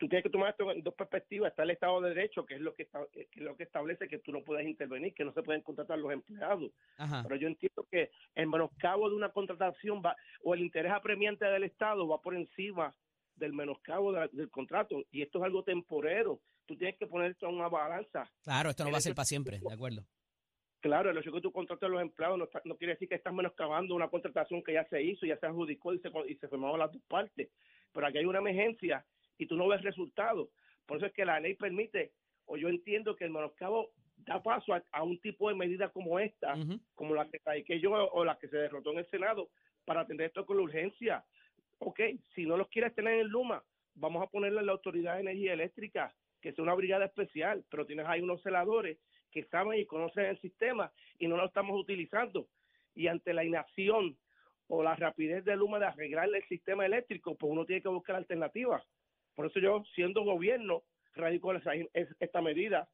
tú 0.02 0.08
tienes 0.08 0.24
que 0.24 0.30
tomar 0.30 0.50
esto 0.50 0.68
en 0.72 0.82
dos 0.82 0.94
perspectivas. 0.94 1.50
Está 1.52 1.62
el 1.62 1.70
Estado 1.70 2.00
de 2.00 2.08
Derecho, 2.08 2.44
que 2.44 2.54
es 2.56 2.60
lo 2.60 2.74
que, 2.74 2.82
está, 2.82 3.06
que 3.12 3.20
es 3.22 3.36
lo 3.36 3.54
que 3.56 3.62
establece 3.62 4.08
que 4.08 4.18
tú 4.18 4.32
no 4.32 4.42
puedes 4.42 4.66
intervenir, 4.66 5.14
que 5.14 5.24
no 5.24 5.32
se 5.32 5.44
pueden 5.44 5.62
contratar 5.62 5.96
los 5.96 6.12
empleados. 6.12 6.72
Ajá. 6.98 7.22
Pero 7.22 7.36
yo 7.36 7.46
entiendo 7.46 7.86
que 7.88 8.10
el 8.34 8.48
menoscabo 8.48 9.08
de 9.08 9.14
una 9.14 9.28
contratación 9.28 10.02
va, 10.04 10.16
o 10.42 10.54
el 10.54 10.60
interés 10.60 10.90
apremiante 10.90 11.44
del 11.44 11.62
Estado 11.62 12.08
va 12.08 12.20
por 12.20 12.34
encima 12.34 12.92
del 13.36 13.52
menoscabo 13.52 14.12
de 14.12 14.18
la- 14.20 14.28
del 14.28 14.50
contrato. 14.50 15.04
Y 15.12 15.22
esto 15.22 15.38
es 15.38 15.44
algo 15.44 15.62
temporero. 15.62 16.40
Tú 16.66 16.76
tienes 16.76 16.96
que 16.96 17.06
poner 17.06 17.30
esto 17.30 17.48
en 17.48 17.54
una 17.54 17.68
balanza. 17.68 18.28
Claro, 18.42 18.70
esto 18.70 18.82
no 18.84 18.90
va 18.90 18.98
a 18.98 19.02
ser 19.02 19.14
para 19.14 19.24
siempre, 19.26 19.60
de 19.60 19.72
acuerdo. 19.72 20.04
Claro, 20.80 21.10
el 21.10 21.18
hecho 21.18 21.30
que 21.30 21.40
tú 21.40 21.52
contrates 21.52 21.84
a 21.84 21.88
los 21.88 22.02
empleados 22.02 22.38
no, 22.38 22.44
está- 22.46 22.60
no 22.64 22.76
quiere 22.76 22.94
decir 22.94 23.08
que 23.08 23.14
estás 23.14 23.32
menoscabando 23.32 23.94
una 23.94 24.08
contratación 24.08 24.64
que 24.64 24.72
ya 24.72 24.84
se 24.86 25.00
hizo, 25.00 25.26
ya 25.26 25.36
se 25.36 25.46
adjudicó 25.46 25.94
y 25.94 26.00
se, 26.00 26.10
y 26.26 26.34
se 26.34 26.48
firmaron 26.48 26.80
las 26.80 26.90
dos 26.90 27.02
partes. 27.06 27.48
Pero 27.92 28.04
aquí 28.04 28.18
hay 28.18 28.24
una 28.24 28.40
emergencia 28.40 29.04
y 29.38 29.46
tú 29.46 29.56
no 29.56 29.68
ves 29.68 29.82
resultados. 29.82 30.48
Por 30.86 30.96
eso 30.98 31.06
es 31.06 31.12
que 31.12 31.24
la 31.24 31.40
ley 31.40 31.54
permite, 31.54 32.12
o 32.46 32.56
yo 32.56 32.68
entiendo 32.68 33.16
que 33.16 33.24
el 33.24 33.30
menoscabo 33.30 33.90
da 34.16 34.42
paso 34.42 34.74
a, 34.74 34.82
a 34.92 35.02
un 35.02 35.18
tipo 35.20 35.48
de 35.48 35.54
medida 35.54 35.88
como 35.90 36.18
esta, 36.18 36.54
como 36.94 37.14
la 37.14 37.28
que 37.28 37.38
trae 37.38 37.64
yo 37.80 37.92
o 37.92 38.24
la 38.24 38.38
que 38.38 38.48
se 38.48 38.56
derrotó 38.56 38.92
en 38.92 38.98
el 38.98 39.10
Senado, 39.10 39.48
para 39.84 40.02
atender 40.02 40.26
esto 40.26 40.46
con 40.46 40.56
la 40.56 40.62
urgencia. 40.62 41.24
Ok, 41.78 42.00
si 42.34 42.46
no 42.46 42.56
los 42.56 42.68
quieres 42.68 42.94
tener 42.94 43.18
en 43.18 43.28
Luma, 43.28 43.62
vamos 43.94 44.22
a 44.22 44.30
ponerle 44.30 44.60
a 44.60 44.62
la 44.62 44.72
Autoridad 44.72 45.14
de 45.14 45.22
Energía 45.22 45.52
Eléctrica, 45.52 46.14
que 46.40 46.52
sea 46.52 46.62
una 46.62 46.74
brigada 46.74 47.06
especial, 47.06 47.64
pero 47.68 47.86
tienes 47.86 48.06
ahí 48.06 48.20
unos 48.20 48.42
celadores 48.42 48.98
que 49.30 49.44
saben 49.44 49.78
y 49.78 49.86
conocen 49.86 50.26
el 50.26 50.40
sistema 50.40 50.92
y 51.18 51.26
no 51.26 51.36
lo 51.36 51.46
estamos 51.46 51.78
utilizando. 51.78 52.48
Y 52.94 53.06
ante 53.06 53.32
la 53.32 53.44
inacción 53.44 54.16
o 54.68 54.82
la 54.82 54.94
rapidez 54.94 55.44
de 55.44 55.56
Luma 55.56 55.78
de 55.78 55.86
arreglar 55.86 56.28
el 56.32 56.44
sistema 56.44 56.86
eléctrico, 56.86 57.34
pues 57.34 57.50
uno 57.50 57.64
tiene 57.64 57.82
que 57.82 57.88
buscar 57.88 58.16
alternativas. 58.16 58.82
Por 59.34 59.46
eso 59.46 59.60
yo, 59.60 59.82
siendo 59.94 60.22
gobierno, 60.24 60.82
es- 61.94 62.08
esta 62.20 62.40
medida 62.40 62.88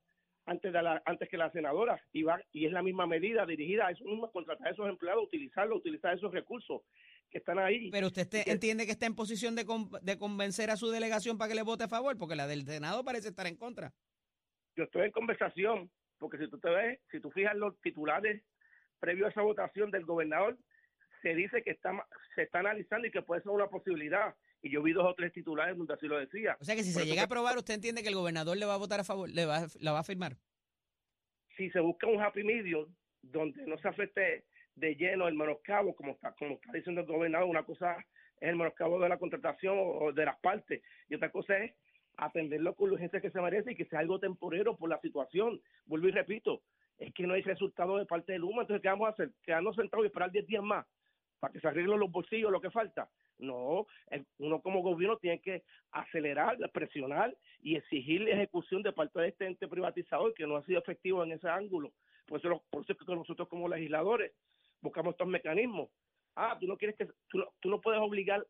antes 0.47 0.73
de 0.73 0.83
la, 0.83 1.03
antes 1.05 1.29
que 1.29 1.37
la 1.37 1.51
senadora 1.53 2.03
y 2.13 2.23
va 2.23 2.41
y 2.53 2.65
es 2.67 2.73
la 2.73 2.83
misma 2.83 3.07
medida 3.07 3.45
dirigida 3.45 3.87
a 3.87 3.91
eso 3.91 4.05
mismo, 4.05 4.31
contratar 4.33 4.69
a 4.69 4.71
esos 4.71 4.89
empleados, 4.89 5.25
utilizarlo, 5.25 5.77
utilizar 5.77 6.17
esos 6.17 6.33
recursos 6.33 6.83
que 7.31 7.39
están 7.39 7.59
ahí. 7.59 7.91
Pero 7.91 8.07
usted 8.07 8.27
que- 8.29 8.51
entiende 8.51 8.87
que 8.87 8.93
está 8.93 9.05
en 9.07 9.15
posición 9.15 9.55
de, 9.55 9.67
con- 9.67 9.91
de 10.01 10.19
convencer 10.19 10.71
a 10.71 10.77
su 10.77 10.89
delegación 10.91 11.37
para 11.37 11.51
que 11.51 11.55
le 11.55 11.63
vote 11.63 11.85
a 11.85 11.89
favor, 11.89 12.17
porque 12.17 12.35
la 12.35 12.47
del 12.47 12.65
Senado 12.65 13.05
parece 13.05 13.29
estar 13.29 13.47
en 13.47 13.57
contra. 13.57 13.93
yo 14.77 14.85
estoy 14.85 15.07
en 15.07 15.11
conversación, 15.11 15.91
porque 16.19 16.39
si 16.39 16.49
tú 16.49 16.59
te 16.61 16.71
ves, 16.71 17.01
si 17.11 17.21
tú 17.21 17.31
fijas 17.33 17.57
los 17.57 17.79
titulares 17.81 18.43
previo 19.01 19.27
a 19.27 19.31
esa 19.31 19.43
votación 19.43 19.91
del 19.91 20.05
gobernador, 20.07 20.57
se 21.23 21.35
dice 21.35 21.63
que 21.63 21.71
está, 21.71 22.07
se 22.35 22.43
está 22.43 22.61
analizando 22.61 23.07
y 23.07 23.11
que 23.11 23.23
puede 23.23 23.43
ser 23.43 23.53
una 23.53 23.69
posibilidad. 23.69 24.35
Y 24.63 24.71
yo 24.71 24.83
vi 24.83 24.93
dos 24.93 25.07
o 25.07 25.15
tres 25.15 25.33
titulares 25.33 25.77
donde 25.77 25.95
así 25.95 26.07
lo 26.07 26.19
decía. 26.19 26.57
O 26.61 26.65
sea 26.65 26.75
que 26.75 26.83
si 26.83 26.93
Por 26.93 27.03
se 27.03 27.09
llega 27.09 27.23
a 27.23 27.25
aprobar, 27.27 27.57
usted 27.57 27.75
entiende 27.75 28.03
que 28.03 28.09
el 28.09 28.15
gobernador 28.15 28.57
le 28.57 28.67
va 28.67 28.75
a 28.75 28.79
votar 28.79 29.01
a 29.01 29.05
favor, 29.05 29.29
le 29.29 29.47
va, 29.47 29.67
la 29.81 29.93
va 29.93 30.01
a 30.01 30.05
firmar. 30.05 30.37
si 31.57 31.71
se 31.71 31.81
busca 31.81 32.07
un 32.07 32.21
happy 32.21 32.45
medium 32.45 32.87
donde 33.23 33.67
no 33.67 33.79
se 33.79 33.89
afecte 33.89 34.45
de 34.77 34.95
lleno 34.95 35.27
el 35.27 35.35
menoscabo, 35.35 35.95
como 35.95 36.13
está, 36.13 36.33
como 36.33 36.55
está 36.55 36.73
diciendo 36.73 37.01
el 37.01 37.07
gobernador, 37.07 37.49
una 37.49 37.65
cosa 37.65 37.97
es 38.41 38.49
el 38.49 38.57
menoscabo 38.57 39.01
de 39.01 39.09
la 39.09 39.19
contratación 39.19 39.77
o, 39.77 39.83
o 40.05 40.13
de 40.13 40.25
las 40.25 40.39
partes, 40.39 40.83
y 41.09 41.15
otra 41.17 41.31
cosa 41.31 41.59
es 41.59 41.75
atenderlo 42.17 42.75
con 42.75 42.89
la 42.89 42.95
urgencia 42.95 43.21
que 43.21 43.31
se 43.31 43.41
merece 43.41 43.73
y 43.73 43.77
que 43.77 43.87
sea 43.87 44.01
algo 44.01 44.19
temporero 44.21 44.77
por 44.77 44.89
la 44.89 45.01
situación. 45.01 45.61
Vuelvo 45.87 46.09
y 46.09 46.13
repito, 46.13 46.63
es 46.99 47.13
que 47.15 47.27
no 47.27 47.35
hay 47.35 47.43
resultado 47.43 47.97
de 47.97 48.07
parte 48.07 48.33
de 48.33 48.39
Luma, 48.39 48.63
entonces 48.63 48.83
¿qué 48.83 48.89
vamos 48.89 49.09
a 49.09 49.13
hacer? 49.13 49.31
¿Quedarnos 49.45 49.77
sentados 49.77 50.05
y 50.05 50.09
esperar 50.09 50.31
10 50.31 50.47
días 50.47 50.63
más 50.63 50.87
para 51.41 51.53
que 51.53 51.61
se 51.61 51.69
arreglen 51.69 52.01
los 52.01 52.11
bolsillos, 52.11 52.51
lo 52.51 52.61
que 52.61 52.71
falta? 52.71 53.09
No, 53.39 53.87
uno 54.39 54.61
como 54.63 54.83
gobierno 54.83 55.17
tiene 55.19 55.41
que 55.41 55.63
acelerar, 55.93 56.59
presionar 56.73 57.37
y 57.63 57.77
exigir 57.77 58.23
la 58.23 58.31
ejecución 58.31 58.83
de 58.83 58.93
parte 58.93 59.21
de 59.21 59.29
este 59.29 59.47
ente 59.47 59.69
privatizador 59.69 60.35
que 60.35 60.47
no 60.47 60.57
ha 60.57 60.65
sido 60.65 60.81
efectivo 60.81 61.23
en 61.23 61.33
ese 61.33 61.49
ángulo. 61.49 61.93
Por 62.27 62.41
eso, 62.41 62.65
por 62.71 62.83
eso 62.83 62.93
es 62.93 62.99
que 62.99 63.15
nosotros 63.15 63.49
como 63.49 63.69
legisladores 63.69 64.33
buscamos 64.81 65.13
estos 65.13 65.29
mecanismos. 65.29 65.89
Ah, 66.35 66.57
tú 66.61 66.67
no 66.67 66.77
quieres 66.77 66.97
que 66.97 67.07
tú 67.29 67.39
no, 67.39 67.47
tú 67.61 67.71
no 67.71 67.81
puedes 67.81 68.01
obligar 68.01 68.45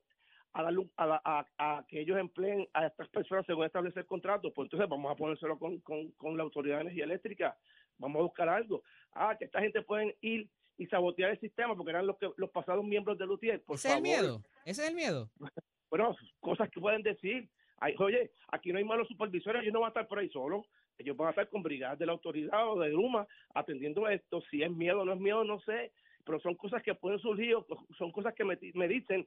a 0.54 0.62
darle 0.62 0.88
a, 0.96 1.20
a- 1.24 1.76
a 1.78 1.86
que 1.86 2.00
ellos 2.00 2.18
empleen 2.18 2.66
a 2.72 2.86
estas 2.86 3.08
personas 3.08 3.44
según 3.46 3.66
establecer 3.66 4.06
contrato, 4.06 4.52
pues 4.52 4.66
entonces 4.66 4.88
vamos 4.88 5.12
a 5.12 5.16
ponérselo 5.16 5.58
con, 5.58 5.78
con, 5.80 6.10
con 6.12 6.36
la 6.36 6.42
Autoridad 6.42 6.76
de 6.76 6.82
Energía 6.82 7.04
Eléctrica, 7.04 7.56
vamos 7.98 8.20
a 8.20 8.22
buscar 8.24 8.48
algo. 8.48 8.82
Ah, 9.12 9.36
que 9.38 9.44
esta 9.44 9.60
gente 9.60 9.82
pueden 9.82 10.14
ir 10.22 10.48
y 10.78 10.86
sabotear 10.86 11.30
el 11.32 11.40
sistema 11.40 11.74
porque 11.76 11.90
eran 11.90 12.06
los 12.06 12.16
que 12.18 12.30
los 12.36 12.50
pasados 12.50 12.84
miembros 12.84 13.18
del 13.18 13.30
UTIER, 13.30 13.62
por 13.62 13.76
Ese 13.76 13.88
es 13.88 13.94
el 13.96 14.00
favor. 14.02 14.02
miedo. 14.22 14.42
Ese 14.64 14.82
es 14.84 14.88
el 14.88 14.94
miedo. 14.94 15.30
Bueno, 15.90 16.14
cosas 16.40 16.68
que 16.70 16.80
pueden 16.80 17.02
decir. 17.02 17.48
Ay, 17.78 17.94
oye, 17.98 18.30
aquí 18.52 18.72
no 18.72 18.78
hay 18.78 18.84
malos 18.84 19.08
supervisores, 19.08 19.62
ellos 19.62 19.72
no 19.72 19.80
van 19.80 19.86
a 19.86 19.92
estar 19.92 20.06
por 20.06 20.18
ahí 20.18 20.28
solos. 20.28 20.66
Ellos 20.98 21.16
van 21.16 21.28
a 21.28 21.30
estar 21.30 21.48
con 21.48 21.62
brigadas 21.62 21.98
de 21.98 22.04
la 22.04 22.12
autoridad 22.12 22.70
o 22.70 22.78
de 22.78 22.90
Luma 22.90 23.26
atendiendo 23.54 24.06
esto. 24.06 24.42
Si 24.50 24.62
es 24.62 24.70
miedo 24.70 25.00
o 25.00 25.04
no 25.06 25.14
es 25.14 25.18
miedo, 25.20 25.44
no 25.44 25.58
sé. 25.60 25.92
Pero 26.26 26.40
son 26.40 26.56
cosas 26.56 26.82
que 26.82 26.94
pueden 26.94 27.18
surgir, 27.20 27.54
o 27.54 27.66
son 27.96 28.12
cosas 28.12 28.34
que 28.34 28.44
me, 28.44 28.58
me 28.74 28.86
dicen, 28.86 29.26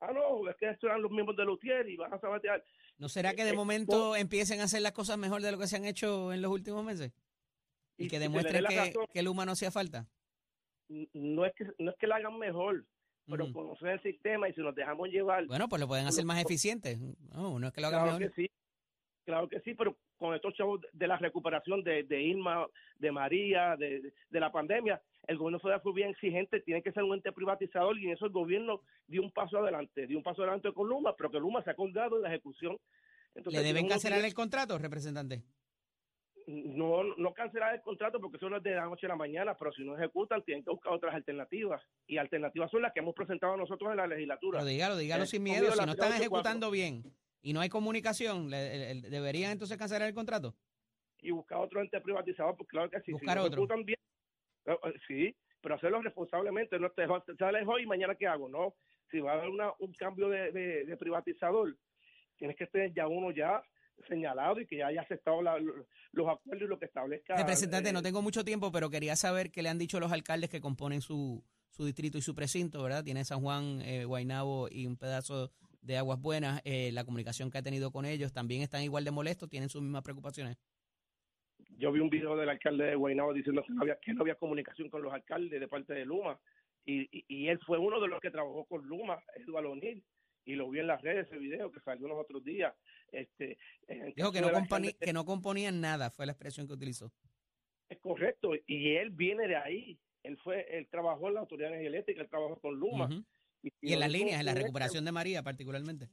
ah, 0.00 0.12
no, 0.12 0.46
es 0.50 0.56
que 0.56 0.68
estos 0.68 0.88
eran 0.90 1.00
los 1.00 1.10
miembros 1.10 1.34
del 1.34 1.48
UTIER 1.48 1.88
y 1.88 1.96
van 1.96 2.12
a 2.12 2.18
sabotear. 2.20 2.62
¿No 2.98 3.08
será 3.08 3.32
que 3.32 3.44
de 3.44 3.50
Eh, 3.52 3.54
momento 3.54 4.14
empiecen 4.14 4.60
a 4.60 4.64
hacer 4.64 4.82
las 4.82 4.92
cosas 4.92 5.16
mejor 5.16 5.40
de 5.40 5.50
lo 5.50 5.56
que 5.58 5.66
se 5.66 5.76
han 5.76 5.86
hecho 5.86 6.30
en 6.34 6.42
los 6.42 6.50
últimos 6.50 6.84
meses? 6.84 7.10
Y, 7.96 8.04
Y 8.04 8.08
que 8.08 8.18
demuestren 8.18 8.66
que, 8.66 8.76
razón. 8.76 9.06
que 9.14 9.18
el 9.20 9.28
humano 9.28 9.52
hacía 9.52 9.70
falta. 9.70 10.06
No 11.12 11.44
es 11.46 11.54
que 11.54 11.66
no 11.78 11.90
es 11.90 11.96
que 11.98 12.06
la 12.06 12.16
hagan 12.16 12.38
mejor, 12.38 12.84
pero 13.26 13.44
Ujú. 13.44 13.52
conocer 13.52 13.88
el 13.90 14.02
sistema 14.02 14.48
y 14.48 14.54
si 14.54 14.60
nos 14.60 14.74
dejamos 14.74 15.08
llevar, 15.08 15.46
Bueno, 15.46 15.68
pues 15.68 15.80
lo 15.80 15.88
pueden 15.88 16.06
hacer 16.06 16.24
más 16.24 16.42
eficiente. 16.42 16.98
No, 17.32 17.58
no 17.58 17.66
es 17.66 17.72
que 17.72 17.80
lo 17.80 17.86
hagan 17.88 18.02
Claro 18.04 18.18
mejor. 18.18 18.34
que 18.34 18.42
sí, 18.42 18.50
claro 19.24 19.48
que 19.48 19.60
sí, 19.60 19.74
pero 19.74 19.96
con 20.18 20.34
estos 20.34 20.54
chavos 20.54 20.80
de 20.92 21.06
la 21.06 21.16
recuperación 21.16 21.82
de, 21.82 22.04
de 22.04 22.22
Irma, 22.22 22.66
de 22.96 23.10
María, 23.12 23.76
de, 23.76 24.12
de- 24.30 24.40
la 24.40 24.52
pandemia, 24.52 25.00
el 25.26 25.36
gobierno 25.38 25.58
federal 25.60 25.80
fue 25.82 25.92
bien 25.94 26.10
exigente, 26.10 26.60
tiene 26.60 26.82
que 26.82 26.92
ser 26.92 27.02
un 27.02 27.14
ente 27.14 27.32
privatizador 27.32 27.98
y 27.98 28.06
en 28.06 28.12
eso 28.12 28.26
el 28.26 28.32
gobierno 28.32 28.82
dio 29.06 29.22
un 29.22 29.32
paso 29.32 29.58
adelante, 29.58 30.06
dio 30.06 30.16
un 30.18 30.22
paso 30.22 30.42
adelante 30.42 30.72
con 30.72 30.88
Luma, 30.88 31.14
pero 31.16 31.30
que 31.30 31.40
Luma 31.40 31.62
se 31.64 31.70
ha 31.70 31.74
colgado 31.74 32.16
en 32.16 32.22
la 32.22 32.28
ejecución. 32.28 32.76
Entonces, 33.34 33.60
¿Le 33.62 33.66
deben 33.66 33.88
cancelar 33.88 34.18
tiene- 34.18 34.28
el 34.28 34.34
contrato, 34.34 34.78
representante? 34.78 35.42
No, 36.46 37.02
no 37.16 37.32
cancelar 37.34 37.74
el 37.74 37.82
contrato 37.82 38.20
porque 38.20 38.36
eso 38.36 38.48
no 38.50 38.56
es 38.58 38.62
de 38.62 38.74
la 38.74 38.84
noche 38.86 39.06
a 39.06 39.10
la 39.10 39.16
mañana, 39.16 39.54
pero 39.58 39.72
si 39.72 39.84
no 39.84 39.96
ejecutan 39.96 40.42
tienen 40.42 40.64
que 40.64 40.70
buscar 40.70 40.92
otras 40.92 41.14
alternativas 41.14 41.82
y 42.06 42.18
alternativas 42.18 42.70
son 42.70 42.82
las 42.82 42.92
que 42.92 43.00
hemos 43.00 43.14
presentado 43.14 43.56
nosotros 43.56 43.90
en 43.90 43.96
la 43.98 44.06
legislatura. 44.06 44.58
Pero 44.60 44.68
dígalo, 44.70 44.96
dígalo 44.96 45.24
Eh, 45.24 45.26
sin 45.26 45.42
miedo. 45.42 45.70
Si 45.72 45.78
no 45.86 45.92
están 45.92 46.10
384. 46.10 46.16
ejecutando 46.20 46.70
bien 46.70 47.02
y 47.42 47.52
no 47.52 47.60
hay 47.60 47.68
comunicación, 47.68 48.50
le- 48.50 48.94
le- 48.94 49.08
¿deberían 49.10 49.52
entonces 49.52 49.76
cancelar 49.76 50.08
el 50.08 50.14
contrato? 50.14 50.54
y 51.24 51.30
buscar 51.30 51.58
otro 51.58 51.80
ente 51.80 52.00
privatizado, 52.00 52.56
pues 52.56 52.68
claro 52.68 52.90
que 52.90 53.00
sí. 53.02 53.12
Buscar 53.12 53.34
si 53.34 53.36
no 53.36 53.42
otro. 53.44 53.62
ejecutan 53.62 53.84
bien, 53.84 53.98
eh, 54.66 54.76
eh, 54.82 54.92
sí, 55.06 55.36
pero 55.60 55.76
hacerlo 55.76 56.02
responsablemente. 56.02 56.76
No 56.80 56.90
te 56.90 57.06
te 57.26 57.36
sales 57.36 57.64
hoy 57.68 57.84
y 57.84 57.86
mañana 57.86 58.16
qué 58.16 58.26
hago, 58.26 58.48
no. 58.48 58.74
Si 59.08 59.20
va 59.20 59.30
a 59.30 59.34
haber 59.34 59.50
una, 59.50 59.70
un 59.78 59.92
cambio 59.92 60.28
de, 60.28 60.50
de- 60.50 60.84
de 60.84 60.96
privatizador, 60.96 61.76
tienes 62.38 62.56
que 62.56 62.66
tener 62.66 62.92
ya 62.92 63.06
uno 63.06 63.30
ya 63.30 63.62
señalado 64.08 64.60
y 64.60 64.66
que 64.66 64.78
ya 64.78 64.88
haya 64.88 65.02
aceptado 65.02 65.42
la- 65.42 65.58
lo- 65.58 65.86
los 66.12 66.28
acuerdos 66.28 66.64
y 66.66 66.68
lo 66.68 66.78
que 66.78 66.86
establezca. 66.86 67.36
Representante, 67.36 67.90
eh, 67.90 67.92
no 67.92 68.02
tengo 68.02 68.20
mucho 68.22 68.44
tiempo, 68.44 68.70
pero 68.72 68.90
quería 68.90 69.16
saber 69.16 69.50
qué 69.50 69.62
le 69.62 69.68
han 69.68 69.78
dicho 69.78 70.00
los 70.00 70.12
alcaldes 70.12 70.50
que 70.50 70.60
componen 70.60 71.00
su, 71.00 71.44
su 71.70 71.84
distrito 71.84 72.18
y 72.18 72.22
su 72.22 72.34
precinto, 72.34 72.82
¿verdad? 72.82 73.04
Tiene 73.04 73.24
San 73.24 73.40
Juan, 73.40 73.80
eh, 73.82 74.04
Guaynabo 74.04 74.68
y 74.70 74.86
un 74.86 74.96
pedazo 74.96 75.50
de 75.80 75.96
Aguas 75.98 76.20
Buenas, 76.20 76.60
eh, 76.64 76.90
la 76.92 77.04
comunicación 77.04 77.50
que 77.50 77.58
ha 77.58 77.62
tenido 77.62 77.90
con 77.90 78.04
ellos, 78.04 78.32
también 78.32 78.62
están 78.62 78.82
igual 78.82 79.04
de 79.04 79.10
molestos, 79.10 79.48
tienen 79.48 79.68
sus 79.68 79.82
mismas 79.82 80.02
preocupaciones. 80.02 80.56
Yo 81.78 81.90
vi 81.90 82.00
un 82.00 82.10
video 82.10 82.36
del 82.36 82.48
alcalde 82.48 82.84
de 82.84 82.94
Guaynabo 82.94 83.32
diciendo 83.32 83.62
que 83.66 83.72
no 83.72 83.82
había, 83.82 83.96
que 83.98 84.12
no 84.12 84.20
había 84.22 84.34
comunicación 84.34 84.90
con 84.90 85.02
los 85.02 85.12
alcaldes 85.12 85.58
de 85.60 85.68
parte 85.68 85.94
de 85.94 86.04
Luma. 86.04 86.38
Y, 86.84 87.02
y, 87.16 87.24
y 87.28 87.48
él 87.48 87.58
fue 87.66 87.78
uno 87.78 88.00
de 88.00 88.08
los 88.08 88.20
que 88.20 88.30
trabajó 88.30 88.64
con 88.66 88.84
Luma, 88.86 89.18
Eduardo 89.36 89.70
O'Neill, 89.70 90.04
y 90.44 90.54
lo 90.54 90.68
vi 90.70 90.80
en 90.80 90.86
las 90.88 91.00
redes 91.02 91.26
ese 91.26 91.38
video 91.38 91.70
que 91.70 91.80
salió 91.80 92.08
los 92.08 92.18
otros 92.18 92.42
días. 92.44 92.74
Este, 93.10 93.58
Dijo 94.16 94.32
que 94.32 94.40
no, 94.40 94.48
alcalde- 94.48 94.96
que 94.98 95.12
no 95.12 95.24
componían 95.24 95.80
nada, 95.80 96.10
fue 96.10 96.26
la 96.26 96.32
expresión 96.32 96.66
que 96.66 96.72
utilizó. 96.74 97.12
Es 97.88 97.98
correcto, 97.98 98.52
y 98.66 98.94
él 98.96 99.10
viene 99.10 99.46
de 99.48 99.56
ahí. 99.56 99.98
Él 100.22 100.38
fue, 100.38 100.64
él 100.78 100.86
trabajó 100.88 101.28
en 101.28 101.34
la 101.34 101.40
Autoridad 101.40 101.68
de 101.68 101.74
Energía 101.74 101.88
Eléctrica, 101.90 102.22
él 102.22 102.28
trabajó 102.28 102.58
con 102.60 102.74
Luma. 102.76 103.08
Y, 103.62 103.70
Y 103.80 103.92
en 103.92 104.00
las 104.00 104.10
líneas, 104.10 104.40
en 104.40 104.46
la 104.46 104.54
recuperación 104.54 105.04
de 105.04 105.12
María 105.12 105.42
particularmente. 105.42 106.08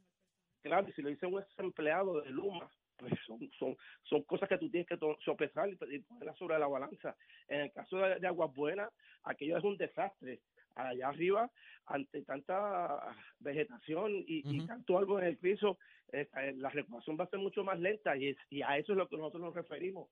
Claro, 0.61 0.89
y 0.89 0.93
si 0.93 1.01
lo 1.01 1.09
dice 1.09 1.25
un 1.25 1.39
ex 1.39 1.47
empleado 1.57 2.21
de 2.21 2.29
Luma, 2.31 2.69
pues 2.97 3.13
son, 3.25 3.39
son, 3.57 3.77
son 4.03 4.23
cosas 4.23 4.49
que 4.49 4.57
tú 4.57 4.69
tienes 4.69 4.87
que 4.87 4.97
sopesar 5.23 5.69
y, 5.69 5.73
y 5.95 5.99
ponerlas 5.99 6.37
sobre 6.37 6.59
la 6.59 6.67
balanza. 6.67 7.15
En 7.47 7.61
el 7.61 7.71
caso 7.71 7.97
de, 7.97 8.19
de 8.19 8.27
Aguas 8.27 8.53
Buenas, 8.53 8.89
aquello 9.23 9.57
es 9.57 9.63
un 9.63 9.77
desastre. 9.77 10.41
Allá 10.75 11.09
arriba, 11.09 11.51
ante 11.87 12.21
tanta 12.21 13.15
vegetación 13.39 14.23
y, 14.27 14.65
tanto 14.65 14.97
algo 14.97 15.19
en 15.19 15.25
el 15.25 15.37
piso, 15.37 15.77
eh, 16.11 16.27
la 16.57 16.69
recuperación 16.69 17.17
va 17.19 17.25
a 17.25 17.29
ser 17.29 17.39
mucho 17.39 17.63
más 17.63 17.79
lenta 17.79 18.15
y, 18.15 18.29
es- 18.29 18.37
y 18.49 18.61
a 18.61 18.77
eso 18.77 18.93
es 18.93 18.97
lo 18.97 19.07
que 19.07 19.17
nosotros 19.17 19.41
nos 19.41 19.53
referimos 19.55 20.09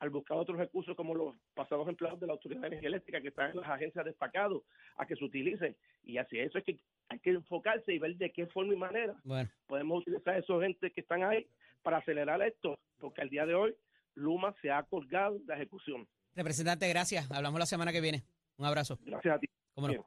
al 0.00 0.10
buscar 0.10 0.36
otros 0.38 0.58
recursos 0.58 0.94
como 0.96 1.14
los 1.14 1.34
pasados 1.54 1.88
empleados 1.88 2.20
de 2.20 2.26
la 2.28 2.32
Autoridad 2.34 2.60
de 2.62 2.66
Energía 2.68 2.88
Eléctrica 2.88 3.20
que 3.20 3.28
están 3.28 3.50
en 3.50 3.56
las 3.60 3.68
agencias 3.68 4.04
destacados 4.04 4.62
a 4.96 5.06
que 5.06 5.16
se 5.16 5.24
utilicen. 5.24 5.76
Y 6.04 6.18
hacia 6.18 6.44
eso 6.44 6.58
es 6.58 6.64
que 6.64 6.78
hay 7.08 7.18
que 7.18 7.30
enfocarse 7.30 7.92
y 7.92 7.98
ver 7.98 8.14
de 8.16 8.30
qué 8.32 8.46
forma 8.46 8.74
y 8.74 8.76
manera 8.76 9.16
Bueno, 9.24 9.50
podemos 9.66 10.02
utilizar 10.02 10.34
a 10.34 10.38
esos 10.38 10.62
gente 10.62 10.92
que 10.92 11.00
están 11.00 11.24
ahí 11.24 11.46
para 11.82 11.96
acelerar 11.98 12.40
esto, 12.42 12.78
porque 12.98 13.22
al 13.22 13.28
día 13.30 13.44
de 13.46 13.54
hoy 13.54 13.74
Luma 14.14 14.54
se 14.62 14.70
ha 14.70 14.82
colgado 14.84 15.38
de 15.38 15.46
la 15.46 15.54
ejecución. 15.56 16.06
representante, 16.34 16.88
gracias. 16.88 17.28
Hablamos 17.32 17.58
la 17.58 17.66
semana 17.66 17.92
que 17.92 18.00
viene. 18.00 18.22
Un 18.56 18.66
abrazo. 18.66 18.98
Gracias 19.04 19.34
a 19.34 19.38
ti. 19.40 19.48
¿Cómo 19.78 19.86
no? 19.86 19.92
Bien. 19.92 20.04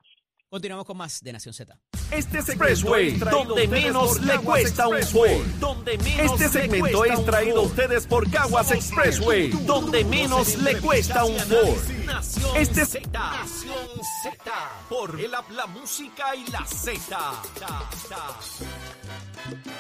Continuamos 0.50 0.86
con 0.86 0.98
más 0.98 1.24
de 1.24 1.32
Nación 1.32 1.54
Z. 1.54 1.80
Este 2.12 2.40
es 2.40 2.50
Expressway, 2.50 3.12
donde 3.12 3.70
menos 3.70 4.20
le 4.20 4.38
cuesta 4.40 4.90
un 4.90 5.02
Ford. 5.02 5.88
Este 5.96 6.50
segmento 6.50 7.06
es 7.06 7.24
traído 7.24 7.62
a 7.62 7.64
ustedes 7.64 8.06
por 8.06 8.30
Caguas 8.30 8.70
Expressway, 8.74 9.52
donde 9.66 10.04
menos 10.04 10.58
le 10.58 10.78
cuesta 10.82 11.24
un 11.24 11.40
Ford. 11.40 12.58
Este 12.58 12.82
es 12.82 13.12
Nación 13.14 13.88
Z 14.24 14.52
por 14.90 15.18
el 15.18 15.34
app 15.34 15.50
La 15.52 15.68
Música 15.68 16.36
y 16.36 16.46
la 16.52 16.66
Z. 16.66 17.18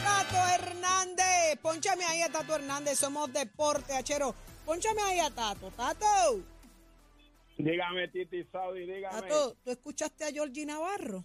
Tato 0.05 0.47
Hernández, 0.55 1.59
ponchame 1.61 2.05
ahí 2.05 2.21
a 2.21 2.31
Tato 2.31 2.55
Hernández, 2.55 2.97
somos 2.97 3.33
deporte, 3.33 3.93
achero. 3.93 4.33
Ponchame 4.65 5.01
ahí 5.01 5.19
a 5.19 5.29
Tato, 5.31 5.69
Tato. 5.75 6.60
Dígame, 7.63 8.07
Titi 8.09 8.43
Saudi, 8.51 8.85
dígame. 8.85 9.21
Tato, 9.21 9.55
¿tú 9.63 9.71
escuchaste 9.71 10.23
a 10.25 10.31
Georgie 10.31 10.65
Navarro? 10.65 11.23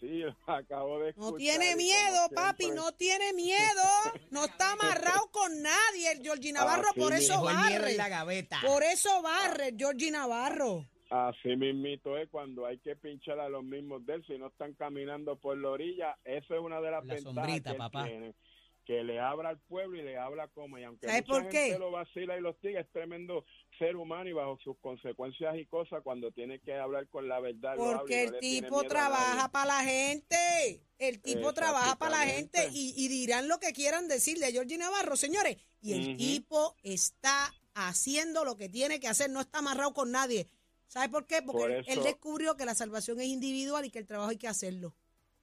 Sí, 0.00 0.18
lo 0.18 0.34
acabo 0.46 0.98
de 1.00 1.10
escuchar. 1.10 1.30
No 1.32 1.36
tiene 1.36 1.76
miedo, 1.76 2.28
papi, 2.34 2.64
siempre- 2.64 2.82
no 2.82 2.92
tiene 2.92 3.32
miedo. 3.34 3.82
No 4.30 4.44
está 4.46 4.72
amarrado 4.72 5.30
con 5.30 5.62
nadie 5.62 6.12
el 6.12 6.22
Georgie 6.22 6.52
Navarro, 6.52 6.88
Así 6.90 7.00
por 7.00 7.12
eso 7.12 7.42
barre. 7.42 7.90
en 7.92 7.96
la 7.96 8.08
gaveta. 8.08 8.58
Por 8.66 8.82
eso 8.82 9.22
barre 9.22 9.68
el 9.68 9.76
Georgie 9.76 10.10
Navarro. 10.10 10.86
Así 11.10 11.54
mismito 11.56 12.16
es 12.16 12.28
cuando 12.30 12.64
hay 12.64 12.78
que 12.78 12.96
pinchar 12.96 13.38
a 13.38 13.48
los 13.48 13.62
mismos 13.62 14.04
de 14.06 14.14
él, 14.14 14.24
si 14.26 14.38
no 14.38 14.46
están 14.46 14.72
caminando 14.74 15.36
por 15.36 15.56
la 15.58 15.68
orilla. 15.68 16.16
Eso 16.24 16.54
es 16.54 16.60
una 16.60 16.80
de 16.80 16.90
las 16.90 17.04
La 17.04 17.14
ventajas 17.14 17.34
sombrita, 17.34 17.70
que 17.70 17.74
él 17.74 17.78
papá. 17.78 18.04
tiene, 18.06 18.34
que 18.84 19.04
le 19.04 19.20
habla 19.20 19.50
al 19.50 19.58
pueblo 19.60 19.98
y 19.98 20.02
le 20.02 20.16
habla 20.18 20.48
como. 20.48 20.78
Y 20.78 20.84
aunque 20.84 21.06
¿Sabes 21.06 21.22
mucha 21.22 21.32
por 21.42 21.52
gente 21.52 21.72
qué? 21.72 21.78
lo 21.78 21.90
vacila 21.90 22.36
y 22.36 22.40
lo 22.40 22.52
sigue, 22.60 22.80
es 22.80 22.90
tremendo 22.90 23.44
ser 23.78 23.96
humano 23.96 24.28
y 24.28 24.32
bajo 24.32 24.58
sus 24.62 24.76
consecuencias 24.78 25.56
y 25.56 25.66
cosas, 25.66 26.02
cuando 26.02 26.30
tiene 26.32 26.58
que 26.60 26.74
hablar 26.74 27.08
con 27.08 27.28
la 27.28 27.40
verdad. 27.40 27.74
Porque 27.76 28.26
no 28.28 28.34
el 28.34 28.40
tipo 28.40 28.80
a 28.80 28.84
trabaja 28.88 29.50
para 29.52 29.66
la 29.66 29.84
gente. 29.84 30.82
El 30.98 31.20
tipo 31.20 31.52
trabaja 31.52 31.96
para 31.96 32.18
la 32.18 32.26
gente 32.26 32.68
y, 32.72 32.94
y 32.96 33.08
dirán 33.08 33.48
lo 33.48 33.58
que 33.58 33.72
quieran 33.72 34.06
decir 34.08 34.38
de 34.38 34.52
Georgie 34.52 34.78
Navarro, 34.78 35.16
señores. 35.16 35.56
Y 35.80 35.92
el 35.94 36.16
tipo 36.16 36.76
está 36.82 37.52
haciendo 37.74 38.44
lo 38.44 38.56
que 38.56 38.68
tiene 38.68 39.00
que 39.00 39.08
hacer, 39.08 39.30
no 39.30 39.40
está 39.40 39.58
amarrado 39.58 39.92
con 39.94 40.12
nadie. 40.12 40.46
¿Sabe 40.86 41.08
por 41.08 41.26
qué? 41.26 41.40
Porque 41.42 41.58
Por 41.62 41.70
él- 41.72 42.02
descubrió 42.04 42.54
que 42.56 42.66
la 42.66 42.74
salvación 42.74 43.18
es 43.20 43.26
individual 43.28 43.84
y 43.84 43.90
que 43.90 43.98
el 43.98 44.06
trabajo 44.06 44.30
hay 44.30 44.36
que 44.36 44.46
hacerlo. 44.48 44.94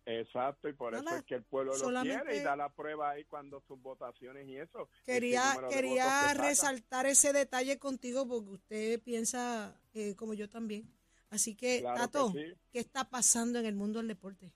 Exacto, 0.10 0.68
y 0.68 0.74
por 0.74 0.96
eso 0.96 1.08
es 1.16 1.24
que 1.24 1.36
el 1.36 1.44
pueblo 1.44 1.78
lo 1.78 2.02
quiere 2.02 2.38
y 2.38 2.40
da 2.40 2.56
la 2.56 2.70
prueba 2.70 3.12
ahí 3.12 3.26
cuando 3.26 3.62
sus 3.68 3.80
votaciones 3.80 4.48
y 4.48 4.58
eso. 4.58 4.90
Quería, 5.06 5.56
quería 5.70 6.30
que 6.30 6.34
resaltar 6.34 7.06
ese 7.06 7.32
detalle 7.32 7.78
contigo 7.78 8.28
porque 8.28 8.50
usted 8.50 9.02
piensa 9.04 9.80
eh, 9.94 10.16
como 10.16 10.34
yo 10.34 10.50
también. 10.50 10.92
Así 11.30 11.56
que, 11.56 11.82
Claro 11.82 11.96
que 11.96 12.02
Tato, 12.02 12.32
sí. 12.32 12.54
¿qué 12.72 12.80
está 12.80 13.08
pasando 13.08 13.60
en 13.60 13.68
el 13.68 13.76
mundo 13.76 14.00
del 14.00 14.08
deporte? 14.08 14.52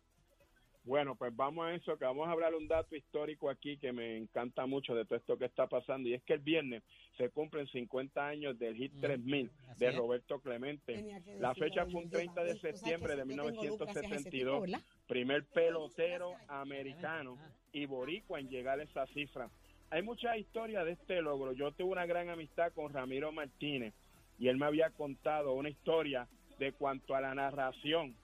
Bueno, 0.85 1.15
pues 1.15 1.33
vamos 1.33 1.65
a 1.65 1.73
eso, 1.73 1.97
que 1.97 2.03
vamos 2.03 2.27
a 2.27 2.31
hablar 2.31 2.53
un 2.55 2.67
dato 2.67 2.95
histórico 2.95 3.49
aquí 3.49 3.77
que 3.77 3.93
me 3.93 4.17
encanta 4.17 4.65
mucho 4.65 4.93
de 4.93 5.05
todo 5.05 5.15
esto 5.17 5.37
que 5.37 5.45
está 5.45 5.65
pasando, 5.67 6.09
y 6.09 6.13
es 6.13 6.23
que 6.23 6.33
el 6.33 6.41
viernes 6.41 6.83
se 7.17 7.29
cumplen 7.29 7.67
50 7.67 8.27
años 8.27 8.59
del 8.59 8.75
Hit 8.75 8.91
Mm, 8.95 8.99
3000 9.01 9.51
así 9.69 9.79
de 9.79 9.91
es. 9.91 9.95
Roberto 9.95 10.39
Clemente. 10.41 11.21
La 11.39 11.55
fecha 11.55 11.85
fue 11.85 12.01
un 12.01 12.09
también. 12.09 12.33
30 12.33 12.43
de 12.43 12.59
septiembre 12.59 13.15
de 13.15 13.21
yo 13.21 13.27
tengo 13.27 13.49
luz 13.49 13.79
gracias 13.79 14.11
a 14.11 14.15
ese 14.15 14.29
1972, 14.29 14.31
tipo, 14.31 14.61
¿verdad? 14.61 14.81
primer 15.07 15.45
pelotero 15.45 16.33
americano 16.49 17.37
y 17.71 17.85
boricua 17.85 18.39
en 18.41 18.49
llegar 18.49 18.79
a 18.79 18.83
esa 18.83 19.07
cifra. 19.07 19.49
Hay 19.89 20.01
muchas 20.01 20.37
historias 20.37 20.85
de 20.85 20.93
este 20.93 21.21
logro. 21.21 21.53
Yo 21.53 21.71
tuve 21.71 21.91
una 21.91 22.05
gran 22.05 22.29
amistad 22.29 22.73
con 22.73 22.91
Ramiro 22.91 23.31
Martínez 23.31 23.93
y 24.37 24.47
él 24.49 24.57
me 24.57 24.65
había 24.65 24.89
contado 24.89 25.53
una 25.53 25.69
historia 25.69 26.27
de 26.59 26.73
cuanto 26.73 27.15
a 27.15 27.21
la 27.21 27.33
narración 27.33 28.15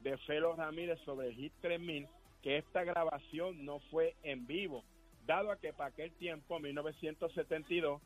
de 0.00 0.16
Felo 0.18 0.54
Ramírez 0.56 0.98
sobre 1.04 1.28
el 1.28 1.34
Hit 1.34 1.52
3000, 1.60 2.08
que 2.42 2.58
esta 2.58 2.84
grabación 2.84 3.64
no 3.64 3.80
fue 3.90 4.14
en 4.22 4.46
vivo, 4.46 4.84
dado 5.26 5.50
a 5.50 5.58
que 5.58 5.72
para 5.72 5.90
aquel 5.90 6.12
tiempo, 6.12 6.58
1972, 6.58 8.00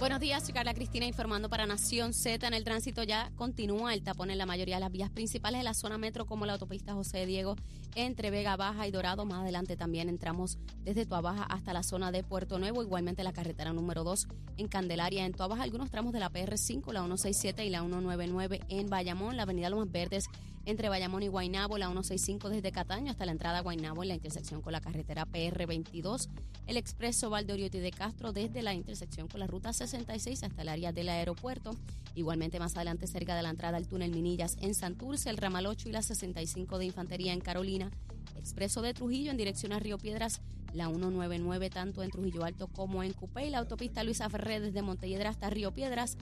Buenos 0.00 0.18
días, 0.18 0.42
soy 0.42 0.54
Carla 0.54 0.72
Cristina 0.72 1.04
informando 1.04 1.50
para 1.50 1.66
Nación 1.66 2.14
Z. 2.14 2.46
En 2.46 2.54
el 2.54 2.64
tránsito 2.64 3.02
ya 3.02 3.30
continúa 3.36 3.92
el 3.92 4.02
tapón 4.02 4.30
en 4.30 4.38
la 4.38 4.46
mayoría 4.46 4.76
de 4.76 4.80
las 4.80 4.90
vías 4.90 5.10
principales 5.10 5.60
de 5.60 5.64
la 5.64 5.74
zona 5.74 5.98
metro, 5.98 6.24
como 6.24 6.46
la 6.46 6.54
autopista 6.54 6.94
José 6.94 7.26
Diego 7.26 7.54
entre 7.94 8.30
Vega 8.30 8.56
Baja 8.56 8.86
y 8.86 8.92
Dorado. 8.92 9.26
Más 9.26 9.40
adelante 9.40 9.76
también 9.76 10.08
entramos 10.08 10.56
desde 10.84 11.04
Tuabaja 11.04 11.42
hasta 11.42 11.74
la 11.74 11.82
zona 11.82 12.12
de 12.12 12.22
Puerto 12.22 12.58
Nuevo. 12.58 12.82
Igualmente 12.82 13.22
la 13.22 13.34
carretera 13.34 13.74
número 13.74 14.02
2 14.02 14.26
en 14.56 14.68
Candelaria. 14.68 15.26
En 15.26 15.34
Tuabaja, 15.34 15.64
algunos 15.64 15.90
tramos 15.90 16.14
de 16.14 16.20
la 16.20 16.32
PR5, 16.32 16.94
la 16.94 17.00
167 17.00 17.66
y 17.66 17.68
la 17.68 17.80
199 17.80 18.60
en 18.70 18.88
Bayamón. 18.88 19.36
La 19.36 19.42
avenida 19.42 19.68
Lomas 19.68 19.92
Verdes 19.92 20.30
entre 20.66 20.88
Bayamón 20.88 21.22
y 21.22 21.28
Guaynabo, 21.28 21.78
la 21.78 21.86
165 21.86 22.48
desde 22.50 22.72
Cataño 22.72 23.10
hasta 23.10 23.26
la 23.26 23.32
entrada 23.32 23.58
a 23.58 23.62
Guaynabo 23.62 24.02
en 24.02 24.08
la 24.08 24.14
intersección 24.14 24.60
con 24.62 24.72
la 24.72 24.80
carretera 24.80 25.26
PR22, 25.26 26.28
el 26.66 26.76
expreso 26.76 27.30
Valdoriotti 27.30 27.78
de 27.78 27.90
Castro 27.90 28.32
desde 28.32 28.62
la 28.62 28.74
intersección 28.74 29.28
con 29.28 29.40
la 29.40 29.46
ruta 29.46 29.72
66 29.72 30.42
hasta 30.42 30.62
el 30.62 30.68
área 30.68 30.92
del 30.92 31.08
aeropuerto, 31.08 31.72
igualmente 32.14 32.58
más 32.58 32.76
adelante 32.76 33.06
cerca 33.06 33.34
de 33.34 33.42
la 33.42 33.50
entrada 33.50 33.76
al 33.76 33.86
túnel 33.86 34.10
Minillas 34.10 34.56
en 34.60 34.74
Santurce, 34.74 35.30
el 35.30 35.36
ramal 35.36 35.66
8 35.66 35.88
y 35.88 35.92
la 35.92 36.02
65 36.02 36.78
de 36.78 36.86
Infantería 36.86 37.32
en 37.32 37.40
Carolina, 37.40 37.90
expreso 38.36 38.82
de 38.82 38.94
Trujillo 38.94 39.30
en 39.30 39.36
dirección 39.36 39.72
a 39.72 39.78
Río 39.78 39.98
Piedras, 39.98 40.40
la 40.72 40.86
199 40.86 41.70
tanto 41.70 42.02
en 42.02 42.10
Trujillo 42.10 42.44
Alto 42.44 42.68
como 42.68 43.02
en 43.02 43.12
Cupey, 43.12 43.50
la 43.50 43.58
autopista 43.58 44.04
Luisa 44.04 44.28
Ferré 44.30 44.60
desde 44.60 44.82
Montelledra 44.82 45.30
hasta 45.30 45.50
Río 45.50 45.72
Piedras, 45.72 46.16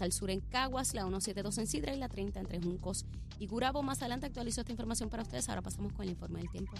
al 0.00 0.12
sur 0.12 0.30
en 0.30 0.40
Caguas, 0.40 0.94
la 0.94 1.02
172 1.02 1.58
en 1.58 1.66
Sidra 1.66 1.94
y 1.94 1.98
la 1.98 2.08
30 2.08 2.40
entre 2.40 2.60
Juncos 2.60 3.04
y 3.38 3.46
Gurabo. 3.46 3.82
Más 3.82 4.00
adelante 4.00 4.26
actualizo 4.26 4.60
esta 4.60 4.72
información 4.72 5.10
para 5.10 5.24
ustedes. 5.24 5.48
Ahora 5.48 5.60
pasamos 5.62 5.92
con 5.92 6.04
el 6.04 6.10
informe 6.10 6.38
del 6.38 6.50
tiempo. 6.50 6.72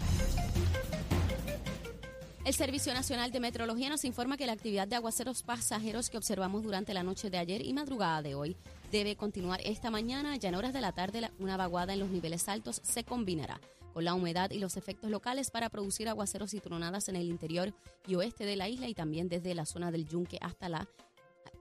El 2.45 2.53
Servicio 2.53 2.93
Nacional 2.93 3.31
de 3.31 3.39
Meteorología 3.39 3.89
nos 3.89 4.03
informa 4.03 4.35
que 4.35 4.45
la 4.45 4.51
actividad 4.51 4.85
de 4.85 4.97
aguaceros 4.97 5.43
pasajeros 5.43 6.09
que 6.09 6.17
observamos 6.17 6.63
durante 6.63 6.93
la 6.93 7.01
noche 7.01 7.29
de 7.29 7.37
ayer 7.37 7.65
y 7.65 7.71
madrugada 7.71 8.21
de 8.21 8.35
hoy 8.35 8.57
debe 8.91 9.15
continuar 9.15 9.61
esta 9.63 9.89
mañana. 9.89 10.35
Ya 10.35 10.49
en 10.49 10.55
horas 10.55 10.73
de 10.73 10.81
la 10.81 10.91
tarde, 10.91 11.29
una 11.39 11.55
vaguada 11.55 11.93
en 11.93 11.99
los 11.99 12.09
niveles 12.09 12.49
altos 12.49 12.81
se 12.83 13.05
combinará 13.05 13.61
con 13.93 14.03
la 14.03 14.13
humedad 14.13 14.51
y 14.51 14.59
los 14.59 14.75
efectos 14.75 15.09
locales 15.09 15.51
para 15.51 15.69
producir 15.69 16.09
aguaceros 16.09 16.53
y 16.53 16.59
tronadas 16.59 17.07
en 17.07 17.15
el 17.15 17.29
interior 17.29 17.73
y 18.07 18.15
oeste 18.15 18.45
de 18.45 18.57
la 18.57 18.67
isla 18.67 18.89
y 18.89 18.93
también 18.93 19.29
desde 19.29 19.55
la 19.55 19.65
zona 19.65 19.91
del 19.91 20.05
Yunque 20.05 20.39
hasta 20.41 20.67
la 20.67 20.89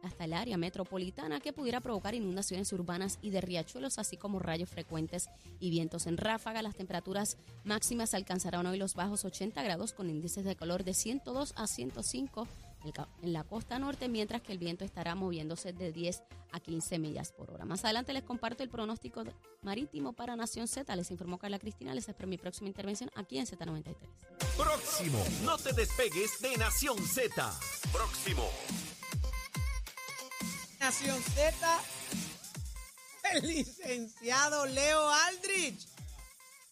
hasta 0.03 0.25
el 0.25 0.33
área 0.33 0.57
metropolitana 0.57 1.41
que 1.41 1.53
pudiera 1.53 1.81
provocar 1.81 2.15
inundaciones 2.15 2.73
urbanas 2.73 3.19
y 3.23 3.31
de 3.31 3.41
riachuelos, 3.41 3.99
así 3.99 4.17
como 4.17 4.39
rayos 4.39 4.69
frecuentes 4.69 5.29
y 5.61 5.71
vientos 5.71 6.07
en 6.07 6.17
ráfaga. 6.17 6.63
Las 6.63 6.75
temperaturas 6.75 7.39
máximas 7.65 8.15
alcanzarán 8.15 8.67
hoy 8.67 8.79
los 8.79 8.95
bajos 8.95 9.25
80 9.25 9.63
grados 9.63 9.93
con 9.93 10.11
índices 10.11 10.45
de 10.45 10.57
calor 10.57 10.85
de 10.85 10.95
102 10.95 11.55
a 11.57 11.67
105 11.67 12.49
en 13.23 13.33
la 13.33 13.45
costa 13.45 13.79
norte, 13.79 14.09
mientras 14.09 14.43
que 14.43 14.53
el 14.53 14.59
viento 14.59 14.85
estará 14.85 15.15
moviéndose 15.15 15.73
de 15.73 15.93
10 15.93 16.23
a 16.53 16.61
15 16.61 16.99
millas 16.99 17.33
por 17.33 17.51
hora. 17.51 17.65
Más 17.65 17.85
adelante 17.85 18.13
les 18.13 18.25
comparto 18.25 18.63
el 18.63 18.69
pronóstico 18.69 19.25
marítimo 19.63 20.13
para 20.13 20.37
Nación 20.37 20.69
Z. 20.69 20.95
Les 20.97 21.11
informó 21.11 21.39
Carla 21.39 21.59
Cristina. 21.59 21.95
Les 21.95 22.09
espero 22.09 22.29
mi 22.29 22.39
próxima 22.39 22.69
intervención 22.69 23.11
aquí 23.15 23.39
en 23.39 23.47
Z93. 23.47 23.95
Próximo. 24.57 25.25
No 25.45 25.57
te 25.57 25.73
despegues 25.73 26.41
de 26.41 26.57
Nación 26.57 26.99
Z. 26.99 27.59
Próximo. 27.93 28.49
Nación 30.83 31.23
Z, 31.23 31.81
el 33.35 33.47
licenciado 33.47 34.67
Leo 34.67 35.09
Aldrich. 35.09 35.87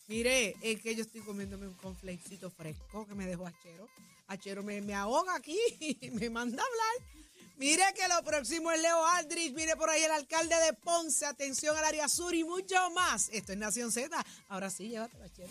Mire, 0.09 0.57
es 0.63 0.83
que 0.83 0.97
yo 0.97 1.03
estoy 1.03 1.21
comiéndome 1.21 1.69
un 1.69 1.75
conflecito 1.75 2.51
fresco 2.51 3.07
que 3.07 3.15
me 3.15 3.25
dejó 3.25 3.47
Achero. 3.47 3.89
Achero 4.27 4.65
me, 4.65 4.81
me 4.81 4.95
ahoga 4.95 5.37
aquí 5.37 5.57
y 6.03 6.11
me 6.11 6.29
manda 6.29 6.61
a 6.61 6.67
hablar. 6.67 7.15
Mire 7.57 7.85
que 7.95 8.09
lo 8.09 8.21
próximo 8.25 8.73
es 8.73 8.83
Leo 8.83 9.07
Aldrich. 9.07 9.55
Mire 9.55 9.77
por 9.77 9.89
ahí 9.89 10.03
el 10.03 10.11
alcalde 10.11 10.57
de 10.57 10.73
Ponce. 10.73 11.25
Atención 11.25 11.77
al 11.77 11.85
área 11.85 12.09
sur 12.09 12.35
y 12.35 12.43
mucho 12.43 12.91
más. 12.91 13.29
Esto 13.29 13.53
es 13.53 13.59
Nación 13.59 13.93
Z. 13.93 14.27
Ahora 14.49 14.71
sí, 14.71 14.89
llévatelo, 14.89 15.23
Achero. 15.23 15.51